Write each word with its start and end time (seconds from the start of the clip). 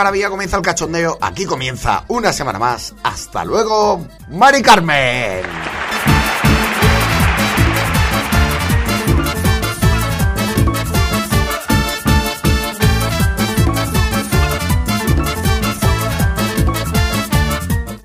Comienza 0.00 0.12
la 0.12 0.12
garabía, 0.12 0.30
comienza 0.30 0.56
el 0.56 0.62
cachondeo. 0.62 1.18
Aquí 1.20 1.44
comienza 1.44 2.04
una 2.08 2.32
semana 2.32 2.58
más. 2.58 2.94
Hasta 3.02 3.44
luego, 3.44 4.06
Mari 4.30 4.62
Carmen. 4.62 5.42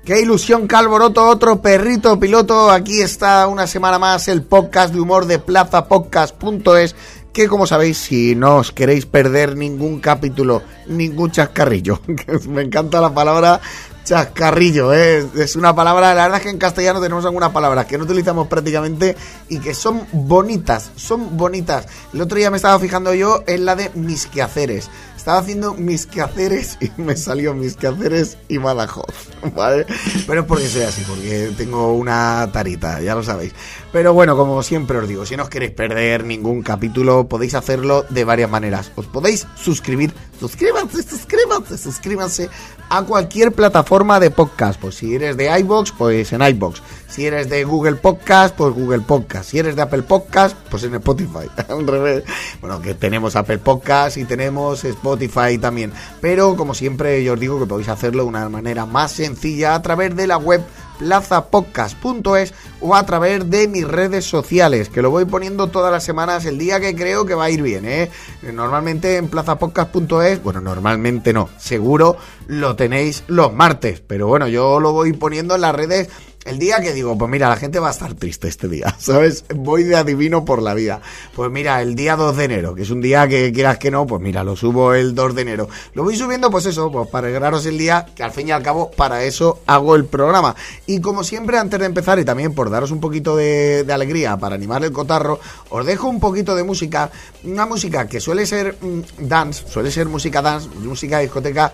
Qué 0.06 0.20
ilusión, 0.20 0.68
Calboroto, 0.68 1.26
otro 1.26 1.60
perrito 1.60 2.20
piloto. 2.20 2.70
Aquí 2.70 3.00
está 3.00 3.48
una 3.48 3.66
semana 3.66 3.98
más 3.98 4.28
el 4.28 4.42
podcast 4.42 4.94
de 4.94 5.00
humor 5.00 5.26
de 5.26 5.40
plazapodcast.es. 5.40 6.94
Que 7.36 7.48
como 7.48 7.66
sabéis, 7.66 7.98
si 7.98 8.34
no 8.34 8.56
os 8.56 8.72
queréis 8.72 9.04
perder 9.04 9.58
ningún 9.58 10.00
capítulo, 10.00 10.62
ningún 10.86 11.30
chascarrillo, 11.30 12.00
me 12.48 12.62
encanta 12.62 12.98
la 12.98 13.12
palabra 13.12 13.60
chascarrillo, 14.06 14.94
¿eh? 14.94 15.26
es 15.36 15.56
una 15.56 15.74
palabra, 15.74 16.14
la 16.14 16.22
verdad 16.22 16.38
es 16.38 16.44
que 16.44 16.50
en 16.50 16.58
castellano 16.58 17.00
tenemos 17.00 17.26
algunas 17.26 17.50
palabras 17.50 17.86
que 17.86 17.98
no 17.98 18.04
utilizamos 18.04 18.46
prácticamente 18.46 19.16
y 19.48 19.58
que 19.58 19.74
son 19.74 20.06
bonitas, 20.12 20.92
son 20.94 21.36
bonitas. 21.36 21.86
El 22.14 22.22
otro 22.22 22.38
día 22.38 22.50
me 22.50 22.56
estaba 22.56 22.78
fijando 22.78 23.12
yo 23.12 23.42
en 23.48 23.64
la 23.64 23.74
de 23.74 23.90
mis 23.94 24.26
quehaceres. 24.26 24.88
Estaba 25.16 25.40
haciendo 25.40 25.74
mis 25.74 26.06
quehaceres 26.06 26.78
y 26.80 26.92
me 27.02 27.16
salió 27.16 27.52
mis 27.52 27.76
quehaceres 27.76 28.38
y 28.46 28.58
Badajoz, 28.58 29.12
¿vale? 29.56 29.84
Pero 30.24 30.42
es 30.42 30.46
porque 30.46 30.68
soy 30.68 30.82
así, 30.82 31.02
porque 31.02 31.50
tengo 31.56 31.92
una 31.94 32.48
tarita, 32.52 33.00
ya 33.00 33.16
lo 33.16 33.24
sabéis. 33.24 33.52
Pero 33.96 34.12
bueno, 34.12 34.36
como 34.36 34.62
siempre 34.62 34.98
os 34.98 35.08
digo, 35.08 35.24
si 35.24 35.38
no 35.38 35.44
os 35.44 35.48
queréis 35.48 35.72
perder 35.72 36.22
ningún 36.22 36.62
capítulo, 36.62 37.28
podéis 37.28 37.54
hacerlo 37.54 38.04
de 38.10 38.24
varias 38.24 38.50
maneras. 38.50 38.92
Os 38.94 39.06
podéis 39.06 39.46
suscribir, 39.54 40.12
suscríbanse, 40.38 41.02
suscríbanse, 41.02 41.78
suscríbanse 41.78 42.50
a 42.88 43.02
cualquier 43.02 43.52
plataforma 43.52 44.20
de 44.20 44.30
podcast. 44.30 44.80
Pues 44.80 44.96
si 44.96 45.14
eres 45.14 45.36
de 45.36 45.58
iBox, 45.60 45.92
pues 45.92 46.32
en 46.32 46.42
iBox. 46.42 46.82
Si 47.08 47.26
eres 47.26 47.48
de 47.48 47.64
Google 47.64 47.96
Podcast, 47.96 48.54
pues 48.54 48.74
Google 48.74 49.00
Podcast. 49.00 49.50
Si 49.50 49.58
eres 49.58 49.76
de 49.76 49.82
Apple 49.82 50.02
Podcast, 50.02 50.56
pues 50.70 50.82
en 50.84 50.94
Spotify. 50.94 51.48
Bueno, 52.60 52.80
que 52.80 52.94
tenemos 52.94 53.36
Apple 53.36 53.58
Podcast 53.58 54.16
y 54.16 54.24
tenemos 54.24 54.84
Spotify 54.84 55.58
también. 55.58 55.92
Pero 56.20 56.56
como 56.56 56.74
siempre, 56.74 57.22
yo 57.22 57.34
os 57.34 57.40
digo 57.40 57.58
que 57.58 57.66
podéis 57.66 57.88
hacerlo 57.88 58.24
de 58.24 58.28
una 58.28 58.48
manera 58.48 58.86
más 58.86 59.12
sencilla 59.12 59.74
a 59.74 59.82
través 59.82 60.16
de 60.16 60.26
la 60.26 60.36
web 60.36 60.62
plazapodcast.es 60.98 62.54
o 62.80 62.94
a 62.94 63.04
través 63.06 63.48
de 63.50 63.68
mis 63.68 63.86
redes 63.86 64.24
sociales, 64.24 64.88
que 64.88 65.02
lo 65.02 65.10
voy 65.10 65.24
poniendo 65.24 65.68
todas 65.68 65.92
las 65.92 66.04
semanas 66.04 66.44
el 66.44 66.58
día 66.58 66.80
que 66.80 66.94
creo 66.94 67.26
que 67.26 67.34
va 67.34 67.44
a 67.44 67.50
ir 67.50 67.62
bien, 67.62 67.84
¿eh? 67.84 68.10
Normalmente 68.42 69.16
en 69.16 69.28
plazapodcast.es, 69.28 70.25
bueno, 70.42 70.60
normalmente 70.60 71.32
no, 71.32 71.48
seguro 71.58 72.16
lo 72.48 72.76
tenéis 72.76 73.24
los 73.28 73.52
martes, 73.52 74.02
pero 74.06 74.26
bueno, 74.26 74.48
yo 74.48 74.80
lo 74.80 74.92
voy 74.92 75.12
poniendo 75.12 75.54
en 75.54 75.60
las 75.60 75.74
redes 75.74 76.08
el 76.46 76.58
día 76.58 76.80
que 76.80 76.92
digo, 76.92 77.18
pues 77.18 77.30
mira, 77.30 77.48
la 77.48 77.56
gente 77.56 77.78
va 77.78 77.88
a 77.88 77.90
estar 77.90 78.14
triste 78.14 78.48
este 78.48 78.68
día, 78.68 78.94
¿sabes? 78.98 79.44
Voy 79.54 79.82
de 79.82 79.96
adivino 79.96 80.44
por 80.44 80.62
la 80.62 80.74
vida. 80.74 81.00
Pues 81.34 81.50
mira, 81.50 81.82
el 81.82 81.94
día 81.94 82.16
2 82.16 82.36
de 82.36 82.44
enero, 82.44 82.74
que 82.74 82.82
es 82.82 82.90
un 82.90 83.00
día 83.00 83.28
que 83.28 83.52
quieras 83.52 83.78
que 83.78 83.90
no, 83.90 84.06
pues 84.06 84.22
mira, 84.22 84.44
lo 84.44 84.56
subo 84.56 84.94
el 84.94 85.14
2 85.14 85.34
de 85.34 85.42
enero. 85.42 85.68
Lo 85.94 86.04
voy 86.04 86.16
subiendo, 86.16 86.50
pues 86.50 86.66
eso, 86.66 86.90
pues 86.90 87.08
para 87.08 87.26
alegraros 87.26 87.66
el 87.66 87.78
día, 87.78 88.06
que 88.14 88.22
al 88.22 88.30
fin 88.30 88.48
y 88.48 88.52
al 88.52 88.62
cabo, 88.62 88.90
para 88.90 89.24
eso 89.24 89.60
hago 89.66 89.96
el 89.96 90.04
programa. 90.04 90.54
Y 90.86 91.00
como 91.00 91.24
siempre, 91.24 91.58
antes 91.58 91.80
de 91.80 91.86
empezar, 91.86 92.18
y 92.18 92.24
también 92.24 92.54
por 92.54 92.70
daros 92.70 92.90
un 92.90 93.00
poquito 93.00 93.36
de, 93.36 93.84
alegría, 93.90 94.36
para 94.36 94.54
animar 94.54 94.84
el 94.84 94.92
cotarro, 94.92 95.40
os 95.70 95.84
dejo 95.84 96.08
un 96.08 96.20
poquito 96.20 96.54
de 96.54 96.64
música, 96.64 97.10
una 97.44 97.66
música 97.66 98.06
que 98.06 98.20
suele 98.20 98.46
ser 98.46 98.76
mm, 98.80 99.26
dance, 99.26 99.64
suele 99.68 99.90
ser 99.90 100.06
música 100.06 100.42
dance, 100.42 100.68
música 100.82 101.18
discoteca. 101.18 101.72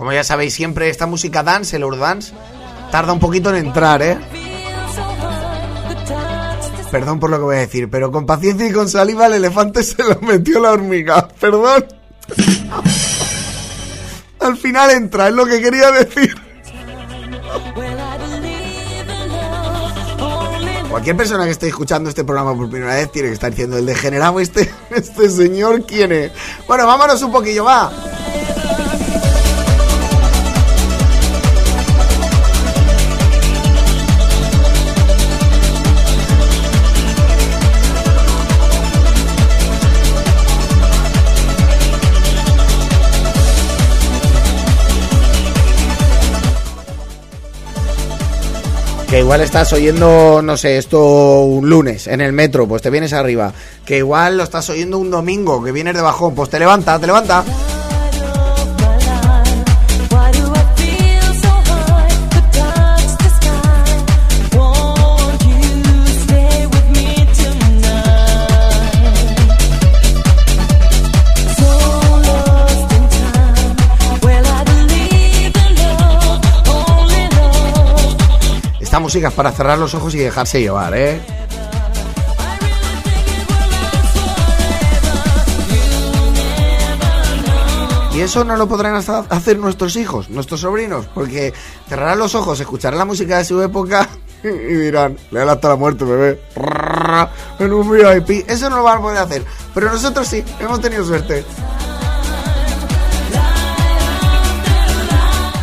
Como 0.00 0.14
ya 0.14 0.24
sabéis, 0.24 0.54
siempre 0.54 0.88
esta 0.88 1.04
música 1.04 1.42
dance, 1.42 1.76
el 1.76 1.82
Eurodance, 1.82 2.32
tarda 2.90 3.12
un 3.12 3.18
poquito 3.20 3.50
en 3.50 3.56
entrar, 3.56 4.00
¿eh? 4.00 4.16
Perdón 6.90 7.20
por 7.20 7.28
lo 7.28 7.36
que 7.36 7.42
voy 7.42 7.56
a 7.56 7.58
decir, 7.58 7.90
pero 7.90 8.10
con 8.10 8.24
paciencia 8.24 8.66
y 8.66 8.72
con 8.72 8.88
saliva 8.88 9.26
el 9.26 9.34
elefante 9.34 9.82
se 9.82 10.02
lo 10.02 10.18
metió 10.22 10.58
la 10.58 10.70
hormiga. 10.70 11.28
Perdón. 11.38 11.84
Al 14.38 14.56
final 14.56 14.90
entra, 14.92 15.28
es 15.28 15.34
lo 15.34 15.44
que 15.44 15.60
quería 15.60 15.90
decir. 15.90 16.34
Cualquier 20.88 21.16
persona 21.18 21.44
que 21.44 21.50
esté 21.50 21.68
escuchando 21.68 22.08
este 22.08 22.24
programa 22.24 22.56
por 22.56 22.70
primera 22.70 22.94
vez 22.94 23.12
tiene 23.12 23.28
que 23.28 23.34
estar 23.34 23.50
diciendo 23.50 23.76
el 23.76 23.84
degenerado 23.84 24.40
este, 24.40 24.72
este 24.90 25.28
señor 25.28 25.84
quién 25.84 26.10
es. 26.10 26.32
Bueno, 26.66 26.86
vámonos 26.86 27.20
un 27.20 27.32
poquillo, 27.32 27.64
va. 27.64 27.92
Que 49.10 49.18
igual 49.18 49.40
estás 49.40 49.72
oyendo, 49.72 50.40
no 50.40 50.56
sé, 50.56 50.78
esto 50.78 51.40
un 51.40 51.68
lunes 51.68 52.06
en 52.06 52.20
el 52.20 52.32
metro, 52.32 52.68
pues 52.68 52.80
te 52.80 52.90
vienes 52.90 53.12
arriba. 53.12 53.52
Que 53.84 53.98
igual 53.98 54.36
lo 54.36 54.44
estás 54.44 54.70
oyendo 54.70 54.98
un 54.98 55.10
domingo, 55.10 55.64
que 55.64 55.72
vienes 55.72 55.96
de 55.96 56.00
bajón, 56.00 56.36
pues 56.36 56.48
te 56.48 56.60
levanta, 56.60 56.96
te 56.96 57.08
levanta. 57.08 57.44
Para 79.10 79.50
cerrar 79.50 79.76
los 79.76 79.92
ojos 79.94 80.14
y 80.14 80.18
dejarse 80.18 80.60
llevar, 80.60 80.94
¿eh? 80.96 81.20
Y 88.14 88.20
eso 88.20 88.44
no 88.44 88.54
lo 88.54 88.68
podrán 88.68 88.94
hacer 88.94 89.58
nuestros 89.58 89.96
hijos, 89.96 90.30
nuestros 90.30 90.60
sobrinos, 90.60 91.06
porque 91.12 91.52
cerrarán 91.88 92.20
los 92.20 92.36
ojos, 92.36 92.60
escucharán 92.60 92.98
la 93.00 93.04
música 93.04 93.38
de 93.38 93.44
su 93.44 93.60
época 93.60 94.08
y 94.44 94.48
dirán, 94.48 95.16
le 95.32 95.40
hasta 95.40 95.70
la 95.70 95.76
muerte, 95.76 96.04
bebé. 96.04 96.40
En 97.58 97.72
un 97.72 97.90
VIP. 97.90 98.48
Eso 98.48 98.70
no 98.70 98.76
lo 98.76 98.84
van 98.84 98.98
a 98.98 99.00
poder 99.00 99.18
hacer. 99.18 99.44
Pero 99.74 99.90
nosotros 99.90 100.28
sí, 100.28 100.44
hemos 100.60 100.80
tenido 100.80 101.04
suerte. 101.04 101.44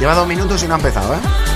Lleva 0.02 0.16
dos 0.16 0.28
minutos 0.28 0.62
y 0.62 0.68
no 0.68 0.74
ha 0.74 0.78
empezado, 0.78 1.14
¿eh? 1.14 1.47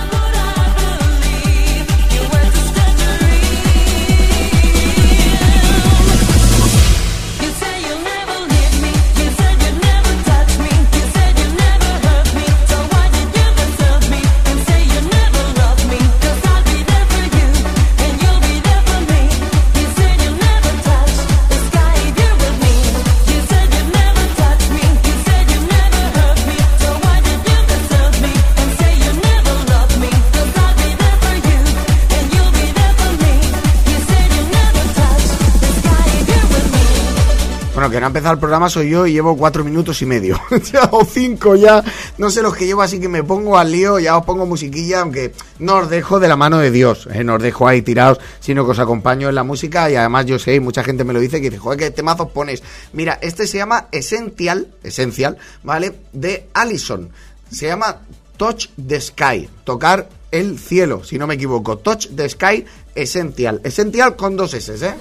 Empezado 38.11 38.33
el 38.33 38.39
programa 38.39 38.69
soy 38.69 38.89
yo 38.89 39.07
y 39.07 39.13
llevo 39.13 39.37
cuatro 39.37 39.63
minutos 39.63 40.01
y 40.01 40.05
medio. 40.05 40.39
Ya, 40.71 40.87
o 40.91 41.03
cinco 41.03 41.55
ya. 41.55 41.83
No 42.17 42.29
sé 42.29 42.41
los 42.41 42.55
que 42.55 42.65
llevo, 42.65 42.81
así 42.81 42.99
que 42.99 43.09
me 43.09 43.23
pongo 43.23 43.57
al 43.57 43.71
lío, 43.71 43.99
ya 43.99 44.17
os 44.17 44.25
pongo 44.25 44.45
musiquilla, 44.45 45.01
aunque 45.01 45.33
no 45.59 45.77
os 45.77 45.89
dejo 45.89 46.19
de 46.19 46.27
la 46.27 46.35
mano 46.35 46.59
de 46.59 46.71
Dios. 46.71 47.07
¿eh? 47.11 47.23
No 47.23 47.35
os 47.35 47.41
dejo 47.41 47.67
ahí 47.67 47.81
tirados, 47.81 48.19
sino 48.39 48.63
que 48.63 48.71
os 48.71 48.79
acompaño 48.79 49.29
en 49.29 49.35
la 49.35 49.43
música. 49.43 49.89
Y 49.89 49.95
además 49.95 50.25
yo 50.25 50.39
sé, 50.39 50.59
mucha 50.59 50.83
gente 50.83 51.03
me 51.03 51.13
lo 51.13 51.19
dice, 51.19 51.41
que 51.41 51.49
dice, 51.49 51.57
joder, 51.57 51.79
¿qué 51.79 51.91
temazos 51.91 52.29
pones? 52.29 52.63
Mira, 52.93 53.17
este 53.21 53.47
se 53.47 53.57
llama 53.57 53.87
Essential, 53.91 54.67
Essential, 54.83 55.37
¿vale? 55.63 55.93
De 56.13 56.47
Allison. 56.53 57.09
Se 57.49 57.67
llama 57.67 58.01
Touch 58.37 58.67
the 58.87 59.01
Sky, 59.01 59.49
tocar 59.63 60.09
el 60.31 60.59
cielo, 60.59 61.03
si 61.03 61.17
no 61.17 61.27
me 61.27 61.35
equivoco. 61.35 61.77
Touch 61.77 62.07
the 62.15 62.29
Sky 62.29 62.65
Essential. 62.93 63.61
Essential 63.63 64.15
con 64.15 64.35
dos 64.35 64.53
S, 64.53 64.73
¿eh? 64.85 64.93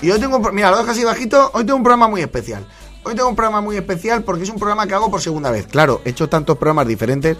Y 0.00 0.10
hoy 0.10 0.20
tengo, 0.20 0.38
mira, 0.52 0.70
lo 0.70 0.78
dejo 0.78 0.90
así 0.92 1.02
bajito, 1.02 1.50
hoy 1.54 1.64
tengo 1.64 1.76
un 1.76 1.82
programa 1.82 2.06
muy 2.06 2.20
especial. 2.20 2.64
Hoy 3.02 3.14
tengo 3.14 3.28
un 3.28 3.36
programa 3.36 3.60
muy 3.60 3.76
especial 3.76 4.22
porque 4.22 4.44
es 4.44 4.50
un 4.50 4.56
programa 4.56 4.86
que 4.86 4.94
hago 4.94 5.10
por 5.10 5.20
segunda 5.20 5.50
vez. 5.50 5.66
Claro, 5.66 6.02
he 6.04 6.10
hecho 6.10 6.28
tantos 6.28 6.56
programas 6.56 6.86
diferentes 6.86 7.36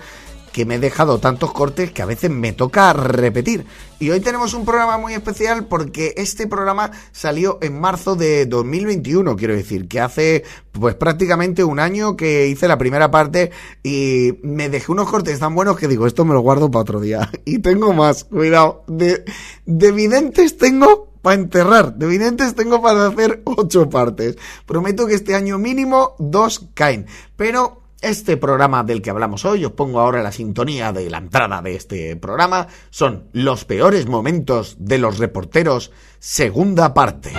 que 0.52 0.64
me 0.64 0.76
he 0.76 0.78
dejado 0.81 1.20
tantos 1.20 1.52
cortes 1.52 1.93
que 1.93 2.02
a 2.02 2.06
veces 2.06 2.31
me 2.31 2.52
toca 2.52 2.93
repetir. 2.93 3.64
Y 4.00 4.10
hoy 4.10 4.19
tenemos 4.19 4.55
un 4.55 4.64
programa 4.64 4.99
muy 4.99 5.14
especial 5.14 5.66
porque 5.66 6.14
este 6.16 6.49
programa 6.49 6.90
salió 7.12 7.58
en 7.62 7.78
marzo 7.78 8.16
de 8.16 8.46
2021, 8.46 9.37
quiero 9.37 9.54
decir, 9.54 9.87
que 9.87 10.00
hace 10.00 10.43
pues 10.72 10.96
prácticamente 10.96 11.62
un 11.62 11.78
año 11.78 12.16
que 12.16 12.49
hice 12.49 12.66
la 12.66 12.78
primera 12.78 13.11
parte 13.11 13.52
y 13.84 14.38
me 14.43 14.69
dejé 14.69 14.90
unos 14.90 15.08
cortes 15.08 15.38
tan 15.38 15.54
buenos 15.54 15.76
que 15.76 15.87
digo, 15.87 16.08
esto 16.08 16.25
me 16.25 16.34
lo 16.34 16.40
guardo 16.40 16.70
para 16.70 16.82
otro 16.82 17.00
día. 17.00 17.31
Y 17.44 17.61
tengo 17.61 17.93
más, 17.93 18.25
cuidado, 18.25 18.84
de, 18.88 19.25
de 19.64 19.93
videntes 19.93 20.58
tengo 20.58 21.08
para 21.28 21.40
enterrar. 21.42 21.94
De 21.94 22.06
videntes 22.06 22.54
tengo 22.54 22.80
para 22.80 23.08
hacer 23.08 23.42
ocho 23.44 23.90
partes. 23.90 24.38
Prometo 24.64 25.06
que 25.06 25.12
este 25.12 25.34
año 25.34 25.58
mínimo 25.58 26.16
dos 26.19 26.70
caen. 26.72 27.04
Pero 27.36 27.82
este 28.00 28.38
programa 28.38 28.82
del 28.82 29.02
que 29.02 29.10
hablamos 29.10 29.44
hoy, 29.44 29.62
os 29.66 29.72
pongo 29.72 30.00
ahora 30.00 30.22
la 30.22 30.32
sintonía 30.32 30.90
de 30.90 31.10
la 31.10 31.19
entrada 31.19 31.60
de 31.60 31.75
este 31.75 32.16
programa, 32.16 32.66
son 32.88 33.28
los 33.32 33.66
peores 33.66 34.06
momentos 34.06 34.76
de 34.78 34.96
los 34.96 35.19
reporteros, 35.19 35.92
segunda 36.19 36.94
parte. 36.94 37.32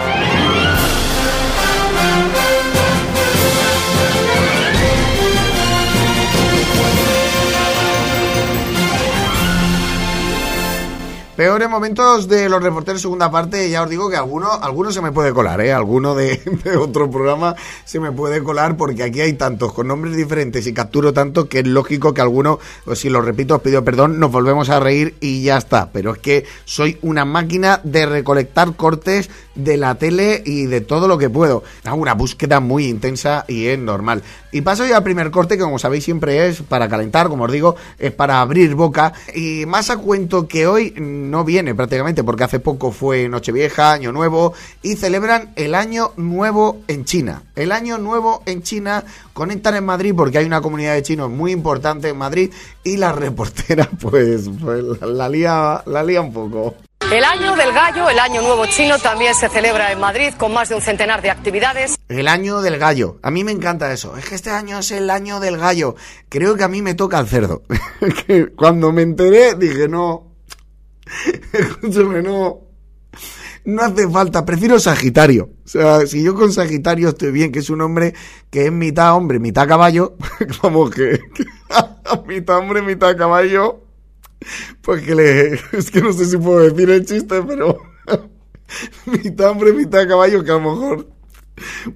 Peores 11.40 11.70
momentos 11.70 12.28
de 12.28 12.50
los 12.50 12.62
reporteros 12.62 13.02
segunda 13.02 13.32
parte, 13.32 13.70
ya 13.70 13.84
os 13.84 13.90
digo 13.90 14.10
que 14.10 14.18
alguno, 14.18 14.52
alguno 14.52 14.92
se 14.92 15.00
me 15.00 15.14
puede 15.14 15.32
colar, 15.32 15.62
¿eh? 15.62 15.72
Alguno 15.72 16.14
de, 16.16 16.38
otro 16.78 17.10
programa 17.10 17.56
se 17.86 18.02
me 18.02 18.12
puede 18.12 18.44
colar 18.44 18.76
porque 18.76 19.04
aquí 19.04 19.22
hay 19.22 19.32
tantos 19.32 19.72
con 19.72 19.88
nombres 19.88 20.18
diferentes 20.18 20.68
y 20.68 20.74
capturo 20.74 21.14
tanto 21.14 21.48
que 21.48 21.60
es 21.60 21.66
lógico 21.66 22.14
que 22.14 22.20
alguno, 22.20 22.60
o 22.86 22.94
si 22.94 23.10
lo 23.10 23.22
repito, 23.22 23.56
os 23.56 23.62
pido 23.62 23.86
perdón, 23.86 24.20
nos 24.20 24.34
volvemos 24.34 24.70
a 24.70 24.82
reír 24.82 25.16
y 25.22 25.42
ya 25.44 25.58
está. 25.58 25.92
Pero 25.94 26.12
es 26.12 26.20
que 26.20 26.46
soy 26.66 26.98
una 27.04 27.24
máquina 27.24 27.80
de 27.86 28.06
recolectar 28.06 28.76
cortes 28.76 29.30
de 29.56 29.78
la 29.78 29.96
tele 29.96 30.44
y 30.46 30.66
de 30.66 30.82
todo 30.82 31.08
lo 31.08 31.18
que 31.18 31.30
puedo. 31.30 31.64
Hago 31.86 32.02
una 32.02 32.16
búsqueda 32.16 32.60
muy 32.60 32.88
intensa 32.88 33.46
y 33.48 33.68
es 33.68 33.80
normal. 33.80 34.24
Y 34.52 34.62
paso 34.62 34.86
ya 34.86 34.98
al 34.98 35.04
primer 35.04 35.32
corte, 35.32 35.58
que 35.58 35.64
como 35.64 35.80
sabéis 35.80 36.04
siempre 36.04 36.48
es 36.48 36.62
para 36.64 36.90
calentar, 36.90 37.30
como 37.30 37.46
os 37.46 37.52
digo, 37.52 37.76
es 37.98 38.12
para 38.12 38.42
abrir 38.42 38.76
boca. 38.76 39.14
Y 39.36 39.66
más 39.68 39.90
a 39.90 39.98
cuento 39.98 40.48
que 40.48 40.68
hoy 40.68 40.94
no 41.30 41.44
viene 41.44 41.76
prácticamente, 41.76 42.24
porque 42.24 42.44
hace 42.44 42.60
poco 42.60 42.92
fue 42.92 43.30
Nochevieja, 43.30 43.94
Año 43.94 44.12
Nuevo, 44.12 44.54
y 44.82 44.96
celebran 44.96 45.54
el 45.56 45.76
Año 45.76 46.12
Nuevo 46.18 46.82
en 46.88 47.06
China. 47.06 47.44
El 47.56 47.72
Año 47.72 47.98
Nuevo 47.98 48.44
en 48.46 48.64
China 48.64 49.04
conectan 49.34 49.76
en 49.76 49.86
Madrid 49.86 50.14
porque 50.16 50.40
hay 50.40 50.46
una 50.46 50.62
comunidad 50.62 50.94
de 50.96 51.04
chinos 51.04 51.30
muy 51.30 51.52
importante 51.52 52.10
en 52.10 52.18
Madrid 52.18 52.52
y 52.84 52.98
la 52.98 53.12
reportera 53.12 53.90
pues, 54.00 54.50
pues 54.62 54.84
la, 54.84 55.08
la 55.08 55.30
lía, 55.30 55.84
la 55.86 56.04
lía 56.04 56.22
un 56.22 56.34
poco. 56.34 56.76
El 57.12 57.24
año 57.24 57.56
del 57.56 57.74
gallo, 57.74 58.08
el 58.08 58.20
año 58.20 58.40
nuevo 58.44 58.68
chino, 58.68 59.00
también 59.00 59.34
se 59.34 59.50
celebra 59.50 59.92
en 59.92 60.00
Madrid 60.00 60.32
con 60.38 60.54
más 60.54 60.70
de 60.70 60.76
un 60.76 60.82
centenar 60.82 61.24
de 61.24 61.32
actividades. 61.32 61.98
El 62.08 62.28
año 62.28 62.62
del 62.62 62.78
gallo. 62.78 63.18
A 63.24 63.32
mí 63.32 63.44
me 63.44 63.52
encanta 63.52 63.92
eso. 63.92 64.16
Es 64.16 64.30
que 64.30 64.36
este 64.36 64.52
año 64.52 64.78
es 64.78 64.92
el 64.92 65.10
año 65.10 65.40
del 65.40 65.58
gallo. 65.58 65.96
Creo 66.30 66.56
que 66.56 66.64
a 66.64 66.68
mí 66.68 66.84
me 66.84 66.94
toca 66.94 67.18
el 67.20 67.28
cerdo. 67.28 67.64
cuando 68.56 68.92
me 68.92 69.02
enteré 69.02 69.56
dije, 69.56 69.88
no. 69.88 70.29
Escúchame, 71.54 72.22
no. 72.22 72.62
No 73.66 73.82
hace 73.82 74.10
falta. 74.10 74.46
Prefiero 74.46 74.80
Sagitario. 74.80 75.50
O 75.66 75.68
sea, 75.68 76.06
si 76.08 76.24
yo 76.24 76.34
con 76.36 76.52
Sagitario 76.52 77.10
estoy 77.10 77.32
bien, 77.32 77.52
que 77.52 77.60
es 77.60 77.70
un 77.70 77.82
hombre 77.82 78.14
que 78.50 78.66
es 78.66 78.72
mitad 78.72 79.16
hombre, 79.16 79.40
mitad 79.40 79.68
caballo. 79.68 80.16
Como 80.62 80.90
que. 80.90 81.20
mitad 82.28 82.58
hombre, 82.58 82.82
mitad 82.82 83.18
caballo. 83.18 83.84
Pues 84.82 85.04
que 85.04 85.16
le. 85.16 85.54
Es 85.74 85.92
que 85.92 86.02
no 86.02 86.14
sé 86.14 86.26
si 86.26 86.38
puedo 86.38 86.60
decir 86.60 86.90
el 86.90 87.06
chiste, 87.06 87.42
pero. 87.44 87.78
mitad 89.06 89.52
hombre, 89.52 89.74
mitad 89.74 90.08
caballo, 90.08 90.44
que 90.44 90.52
a 90.52 90.56
lo 90.56 90.62
mejor 90.62 91.20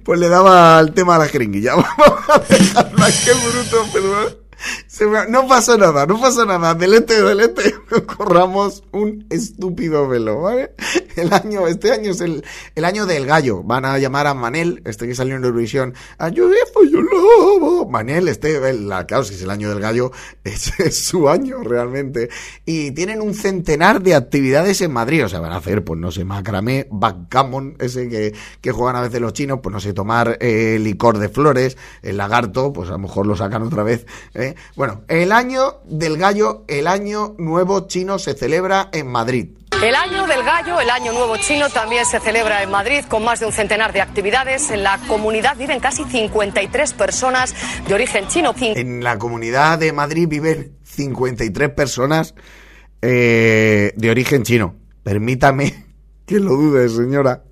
pues 0.04 0.20
le 0.20 0.28
daba 0.28 0.78
el 0.80 0.92
tema 0.92 1.16
a 1.16 1.18
la 1.18 1.26
jeringuilla. 1.26 1.74
Vamos 1.74 2.28
a 2.28 2.38
dejarla, 2.38 3.06
qué 3.24 3.32
bruto, 3.32 3.86
pero 3.92 4.44
no 5.28 5.46
pasó 5.48 5.76
nada, 5.76 6.06
no 6.06 6.20
pasó 6.20 6.44
nada. 6.44 6.74
Delete, 6.74 7.22
delete, 7.22 7.74
corramos 8.16 8.82
un 8.92 9.26
estúpido 9.30 10.06
velo, 10.08 10.42
¿vale? 10.42 10.72
El 11.16 11.32
año, 11.32 11.66
este 11.66 11.92
año 11.92 12.10
es 12.10 12.20
el, 12.20 12.44
el 12.74 12.84
año 12.84 13.06
del 13.06 13.26
gallo. 13.26 13.62
Van 13.62 13.84
a 13.84 13.98
llamar 13.98 14.26
a 14.26 14.34
Manel, 14.34 14.82
este 14.84 15.06
que 15.06 15.14
salió 15.14 15.36
en 15.36 15.44
Eurovisión, 15.44 15.94
ayude, 16.18 16.56
yo 16.92 17.00
lobo. 17.00 17.88
Manel, 17.88 18.28
este, 18.28 18.56
el- 18.68 18.88
la, 18.88 19.06
claro, 19.06 19.22
es 19.24 19.40
el 19.42 19.50
año 19.50 19.68
del 19.70 19.80
gallo, 19.80 20.12
es, 20.44 20.78
es 20.78 21.04
su 21.06 21.28
año 21.28 21.62
realmente. 21.62 22.28
Y 22.66 22.90
tienen 22.92 23.20
un 23.20 23.34
centenar 23.34 24.02
de 24.02 24.14
actividades 24.14 24.80
en 24.80 24.92
Madrid, 24.92 25.24
o 25.24 25.28
sea, 25.28 25.40
van 25.40 25.52
a 25.52 25.56
hacer, 25.56 25.82
pues 25.84 25.98
no 25.98 26.10
sé, 26.10 26.24
macramé, 26.24 26.86
backgammon, 26.90 27.76
ese 27.80 28.08
que, 28.08 28.34
que 28.60 28.72
juegan 28.72 28.96
a 28.96 29.00
veces 29.02 29.20
los 29.20 29.32
chinos, 29.32 29.60
pues 29.62 29.72
no 29.72 29.80
sé, 29.80 29.92
tomar 29.92 30.36
eh, 30.40 30.78
licor 30.80 31.18
de 31.18 31.28
flores, 31.28 31.76
el 32.02 32.16
lagarto, 32.18 32.72
pues 32.72 32.88
a 32.90 32.92
lo 32.92 32.98
mejor 32.98 33.26
lo 33.26 33.36
sacan 33.36 33.62
otra 33.62 33.82
vez. 33.82 34.06
¿eh? 34.34 34.54
Bueno, 34.76 34.83
el 35.08 35.32
año 35.32 35.80
del 35.84 36.16
gallo, 36.16 36.64
el 36.68 36.86
año 36.86 37.34
nuevo 37.38 37.86
chino 37.86 38.18
se 38.18 38.34
celebra 38.34 38.88
en 38.92 39.06
Madrid. 39.06 39.48
El 39.82 39.94
año 39.94 40.26
del 40.26 40.42
gallo, 40.44 40.80
el 40.80 40.88
año 40.88 41.12
nuevo 41.12 41.36
chino, 41.36 41.68
también 41.68 42.06
se 42.06 42.18
celebra 42.18 42.62
en 42.62 42.70
Madrid 42.70 43.04
con 43.06 43.22
más 43.22 43.40
de 43.40 43.46
un 43.46 43.52
centenar 43.52 43.92
de 43.92 44.00
actividades. 44.00 44.70
En 44.70 44.82
la 44.82 44.98
comunidad 45.08 45.56
viven 45.58 45.80
casi 45.80 46.04
53 46.04 46.92
personas 46.94 47.54
de 47.86 47.94
origen 47.94 48.26
chino. 48.28 48.54
En 48.58 49.04
la 49.04 49.18
comunidad 49.18 49.78
de 49.78 49.92
Madrid 49.92 50.26
viven 50.26 50.78
53 50.84 51.70
personas 51.70 52.34
eh, 53.02 53.92
de 53.96 54.10
origen 54.10 54.42
chino. 54.42 54.74
Permítame 55.02 55.84
que 56.26 56.40
lo 56.40 56.52
dude, 56.52 56.88
señora. 56.88 57.42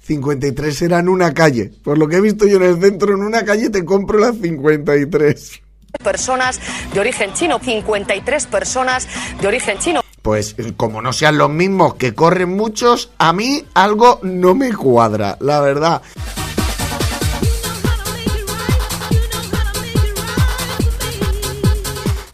53 0.00 0.82
eran 0.82 1.08
una 1.08 1.34
calle. 1.34 1.72
Por 1.84 1.98
lo 1.98 2.08
que 2.08 2.16
he 2.16 2.20
visto 2.20 2.46
yo 2.46 2.56
en 2.56 2.64
el 2.64 2.80
centro, 2.80 3.14
en 3.14 3.22
una 3.22 3.44
calle 3.44 3.70
te 3.70 3.84
compro 3.84 4.18
las 4.18 4.36
53. 4.38 5.62
Personas 5.98 6.60
de 6.92 7.00
origen 7.00 7.32
chino, 7.34 7.58
53 7.58 8.46
personas 8.46 9.08
de 9.40 9.46
origen 9.46 9.78
chino. 9.78 10.02
Pues 10.22 10.54
eh, 10.58 10.72
como 10.76 11.02
no 11.02 11.12
sean 11.12 11.38
los 11.38 11.50
mismos 11.50 11.94
que 11.94 12.14
corren 12.14 12.56
muchos, 12.56 13.10
a 13.18 13.32
mí 13.32 13.64
algo 13.74 14.18
no 14.22 14.54
me 14.54 14.72
cuadra, 14.72 15.36
la 15.40 15.60
verdad. 15.60 16.02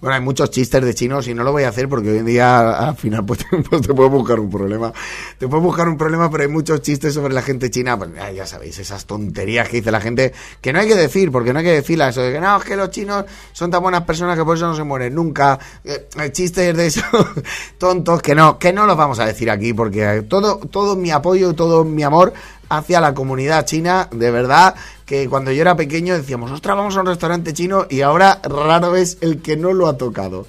Bueno, 0.02 0.16
hay 0.16 0.21
muchos 0.21 0.50
chistes 0.50 0.85
de 0.85 0.94
chinos 0.94 1.28
y 1.28 1.35
no 1.35 1.44
lo 1.44 1.52
voy 1.52 1.62
a 1.62 1.68
hacer 1.68 1.88
porque 1.88 2.11
hoy 2.11 2.18
en 2.18 2.26
día 2.26 2.71
al 2.88 2.97
final 2.97 3.25
pues, 3.25 3.47
pues 3.71 3.82
te 3.82 3.94
puedo 3.94 4.11
buscar 4.11 4.40
un 4.40 4.50
problema. 4.50 4.92
Te 5.38 5.47
puedo 5.47 5.62
buscar 5.62 5.88
un 5.88 5.97
problema, 5.97 6.28
pero 6.28 6.42
hay 6.42 6.49
muchos 6.49 6.82
chistes 6.82 7.14
sobre 7.14 7.32
la 7.32 7.40
gente 7.40 7.71
china. 7.71 7.97
Pues 7.97 8.11
ya 8.35 8.44
sabéis, 8.44 8.80
esas 8.80 9.06
tonterías 9.06 9.68
que 9.68 9.76
dice 9.76 9.92
la 9.92 10.00
gente 10.00 10.32
que 10.61 10.73
no 10.73 10.80
hay 10.80 10.88
que 10.88 10.97
decir, 10.97 11.30
porque 11.30 11.52
no 11.52 11.61
hay 11.61 11.66
que 11.66 11.73
decirlas. 11.75 12.16
Eso 12.16 12.23
de 12.23 12.32
que 12.32 12.40
no, 12.40 12.56
es 12.56 12.64
que 12.64 12.75
los 12.75 12.90
chinos 12.90 13.26
son 13.52 13.71
tan 13.71 13.80
buenas 13.80 14.02
personas 14.02 14.37
que 14.37 14.44
por 14.44 14.56
eso 14.56 14.66
no 14.66 14.75
se 14.75 14.82
mueren 14.82 15.14
nunca. 15.14 15.56
Eh, 15.85 16.09
chistes 16.32 16.76
de 16.76 16.87
esos 16.87 17.04
tontos 17.78 18.21
que 18.23 18.35
no, 18.35 18.59
que 18.59 18.73
no 18.73 18.87
los 18.87 18.97
vamos 18.97 19.21
a 19.21 19.25
decir 19.25 19.49
aquí 19.52 19.73
porque 19.73 20.25
todo, 20.28 20.56
todo 20.56 20.97
mi 20.97 21.12
apoyo 21.12 21.52
todo 21.54 21.85
mi 21.85 22.02
amor 22.02 22.32
hacia 22.68 23.00
la 23.00 23.12
comunidad 23.12 23.66
china, 23.66 24.09
de 24.11 24.30
verdad, 24.30 24.75
que 25.12 25.28
cuando 25.28 25.52
yo 25.52 25.61
era 25.61 25.76
pequeño 25.76 26.14
decíamos, 26.14 26.50
ostras, 26.50 26.75
vamos 26.75 26.97
a 26.97 27.00
un 27.00 27.07
restaurante 27.07 27.52
chino 27.52 27.85
y 27.90 28.00
ahora 28.00 28.40
raro 28.45 28.97
es 28.97 29.19
el 29.21 29.42
que 29.42 29.59
no 29.59 29.75
lo 29.75 29.87
ha 29.87 29.99
tocado. 29.99 30.47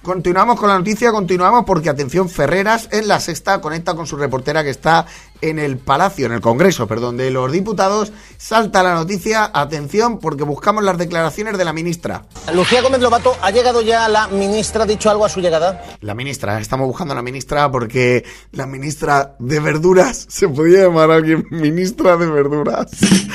Continuamos 0.00 0.58
con 0.58 0.70
la 0.70 0.78
noticia, 0.78 1.12
continuamos 1.12 1.64
porque 1.66 1.90
atención, 1.90 2.30
Ferreras 2.30 2.88
en 2.92 3.08
la 3.08 3.20
sexta 3.20 3.60
conecta 3.60 3.94
con 3.94 4.06
su 4.06 4.16
reportera 4.16 4.62
que 4.62 4.70
está 4.70 5.06
en 5.40 5.58
el 5.58 5.78
Palacio, 5.78 6.26
en 6.26 6.32
el 6.32 6.40
Congreso, 6.40 6.86
perdón, 6.86 7.16
de 7.16 7.30
los 7.30 7.50
diputados. 7.52 8.12
Salta 8.38 8.82
la 8.82 8.94
noticia, 8.94 9.50
atención, 9.52 10.18
porque 10.18 10.44
buscamos 10.44 10.84
las 10.84 10.98
declaraciones 10.98 11.58
de 11.58 11.64
la 11.64 11.72
ministra. 11.72 12.24
Lucía 12.52 12.82
Gómez 12.82 13.00
Lobato, 13.00 13.36
¿ha 13.42 13.50
llegado 13.50 13.82
ya 13.82 14.08
la 14.08 14.28
ministra? 14.28 14.84
¿Ha 14.84 14.86
dicho 14.86 15.10
algo 15.10 15.24
a 15.24 15.28
su 15.28 15.40
llegada? 15.40 15.84
La 16.00 16.14
ministra, 16.14 16.60
estamos 16.60 16.86
buscando 16.86 17.12
a 17.12 17.16
la 17.16 17.22
ministra 17.22 17.70
porque 17.70 18.24
la 18.52 18.66
ministra 18.66 19.36
de 19.38 19.60
verduras, 19.60 20.26
se 20.28 20.48
podía 20.48 20.84
llamar 20.84 21.10
a 21.10 21.16
alguien 21.16 21.46
ministra 21.50 22.16
de 22.16 22.26
verduras. 22.26 22.90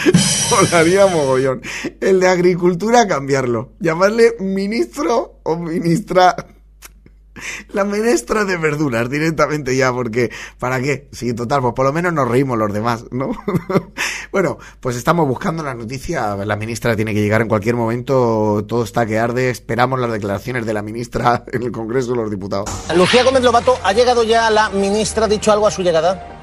Molaría 0.51 1.07
mogollón. 1.07 1.61
El 1.99 2.19
de 2.19 2.27
agricultura, 2.27 3.07
cambiarlo. 3.07 3.73
Llamarle 3.79 4.35
ministro 4.39 5.39
o 5.43 5.55
ministra 5.57 6.35
la 7.73 7.83
ministra 7.83 8.45
de 8.45 8.57
verduras 8.57 9.09
directamente 9.09 9.75
ya, 9.75 9.91
porque 9.91 10.31
¿para 10.57 10.81
qué? 10.81 11.07
Sí, 11.11 11.33
total, 11.33 11.61
pues 11.61 11.73
por 11.73 11.85
lo 11.85 11.93
menos 11.93 12.13
nos 12.13 12.27
reímos 12.27 12.57
los 12.57 12.71
demás, 12.73 13.05
¿no? 13.11 13.31
bueno, 14.31 14.57
pues 14.79 14.95
estamos 14.95 15.27
buscando 15.27 15.63
la 15.63 15.73
noticia, 15.73 16.35
la 16.35 16.55
ministra 16.55 16.95
tiene 16.95 17.13
que 17.13 17.21
llegar 17.21 17.41
en 17.41 17.47
cualquier 17.47 17.75
momento, 17.75 18.65
todo 18.67 18.83
está 18.83 19.05
que 19.05 19.19
arde, 19.19 19.49
esperamos 19.49 19.99
las 19.99 20.11
declaraciones 20.11 20.65
de 20.65 20.73
la 20.73 20.81
ministra 20.81 21.43
en 21.51 21.63
el 21.63 21.71
Congreso 21.71 22.11
de 22.11 22.17
los 22.17 22.31
Diputados. 22.31 22.69
Lucía 22.95 23.23
Gómez 23.23 23.43
Lobato, 23.43 23.77
¿ha 23.83 23.93
llegado 23.93 24.23
ya 24.23 24.49
la 24.49 24.69
ministra? 24.69 25.25
¿Ha 25.25 25.29
dicho 25.29 25.51
algo 25.51 25.67
a 25.67 25.71
su 25.71 25.81
llegada? 25.81 26.38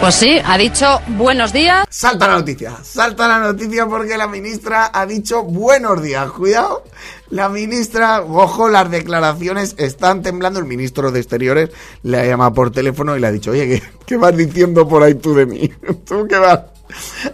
Pues 0.00 0.14
sí, 0.14 0.38
ha 0.42 0.56
dicho 0.56 0.86
buenos 1.08 1.52
días. 1.52 1.84
Salta 1.90 2.26
la 2.26 2.36
noticia, 2.36 2.74
salta 2.82 3.28
la 3.28 3.38
noticia 3.38 3.86
porque 3.86 4.16
la 4.16 4.26
ministra 4.26 4.90
ha 4.94 5.04
dicho 5.04 5.42
buenos 5.42 6.02
días, 6.02 6.30
cuidado. 6.30 6.84
La 7.28 7.50
ministra, 7.50 8.22
ojo, 8.22 8.70
las 8.70 8.90
declaraciones 8.90 9.74
están 9.76 10.22
temblando. 10.22 10.58
El 10.58 10.64
ministro 10.64 11.12
de 11.12 11.20
Exteriores 11.20 11.68
le 12.02 12.18
ha 12.18 12.24
llamado 12.24 12.54
por 12.54 12.70
teléfono 12.70 13.14
y 13.14 13.20
le 13.20 13.26
ha 13.26 13.32
dicho, 13.32 13.50
oye, 13.50 13.68
¿qué, 13.68 13.82
qué 14.06 14.16
vas 14.16 14.34
diciendo 14.34 14.88
por 14.88 15.02
ahí 15.02 15.14
tú 15.16 15.34
de 15.34 15.44
mí? 15.44 15.70
¿Tú 16.06 16.26
qué 16.26 16.38
vas? 16.38 16.60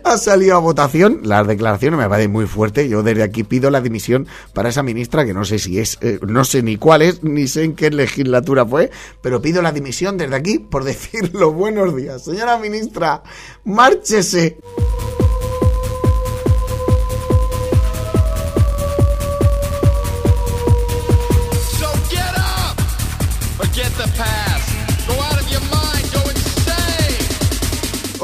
Ha 0.04 0.18
salido 0.18 0.56
a 0.56 0.60
votación, 0.60 1.20
las 1.22 1.46
declaraciones 1.46 1.98
me 1.98 2.08
parecen 2.08 2.32
muy 2.32 2.46
fuerte. 2.46 2.88
Yo 2.88 3.02
desde 3.02 3.22
aquí 3.22 3.44
pido 3.44 3.70
la 3.70 3.80
dimisión 3.80 4.26
para 4.52 4.68
esa 4.68 4.82
ministra, 4.82 5.24
que 5.24 5.34
no 5.34 5.44
sé 5.44 5.58
si 5.58 5.78
es, 5.78 5.98
eh, 6.00 6.18
no 6.26 6.44
sé 6.44 6.62
ni 6.62 6.76
cuál 6.76 7.02
es, 7.02 7.22
ni 7.22 7.48
sé 7.48 7.64
en 7.64 7.74
qué 7.74 7.90
legislatura 7.90 8.64
fue, 8.64 8.90
pero 9.22 9.42
pido 9.42 9.62
la 9.62 9.72
dimisión 9.72 10.18
desde 10.18 10.36
aquí 10.36 10.58
por 10.58 10.84
decir 10.84 11.34
los 11.34 11.54
buenos 11.54 11.94
días. 11.96 12.24
Señora 12.24 12.58
ministra, 12.58 13.22
márchese. 13.64 14.58
So 21.78 21.88
get. 22.10 22.36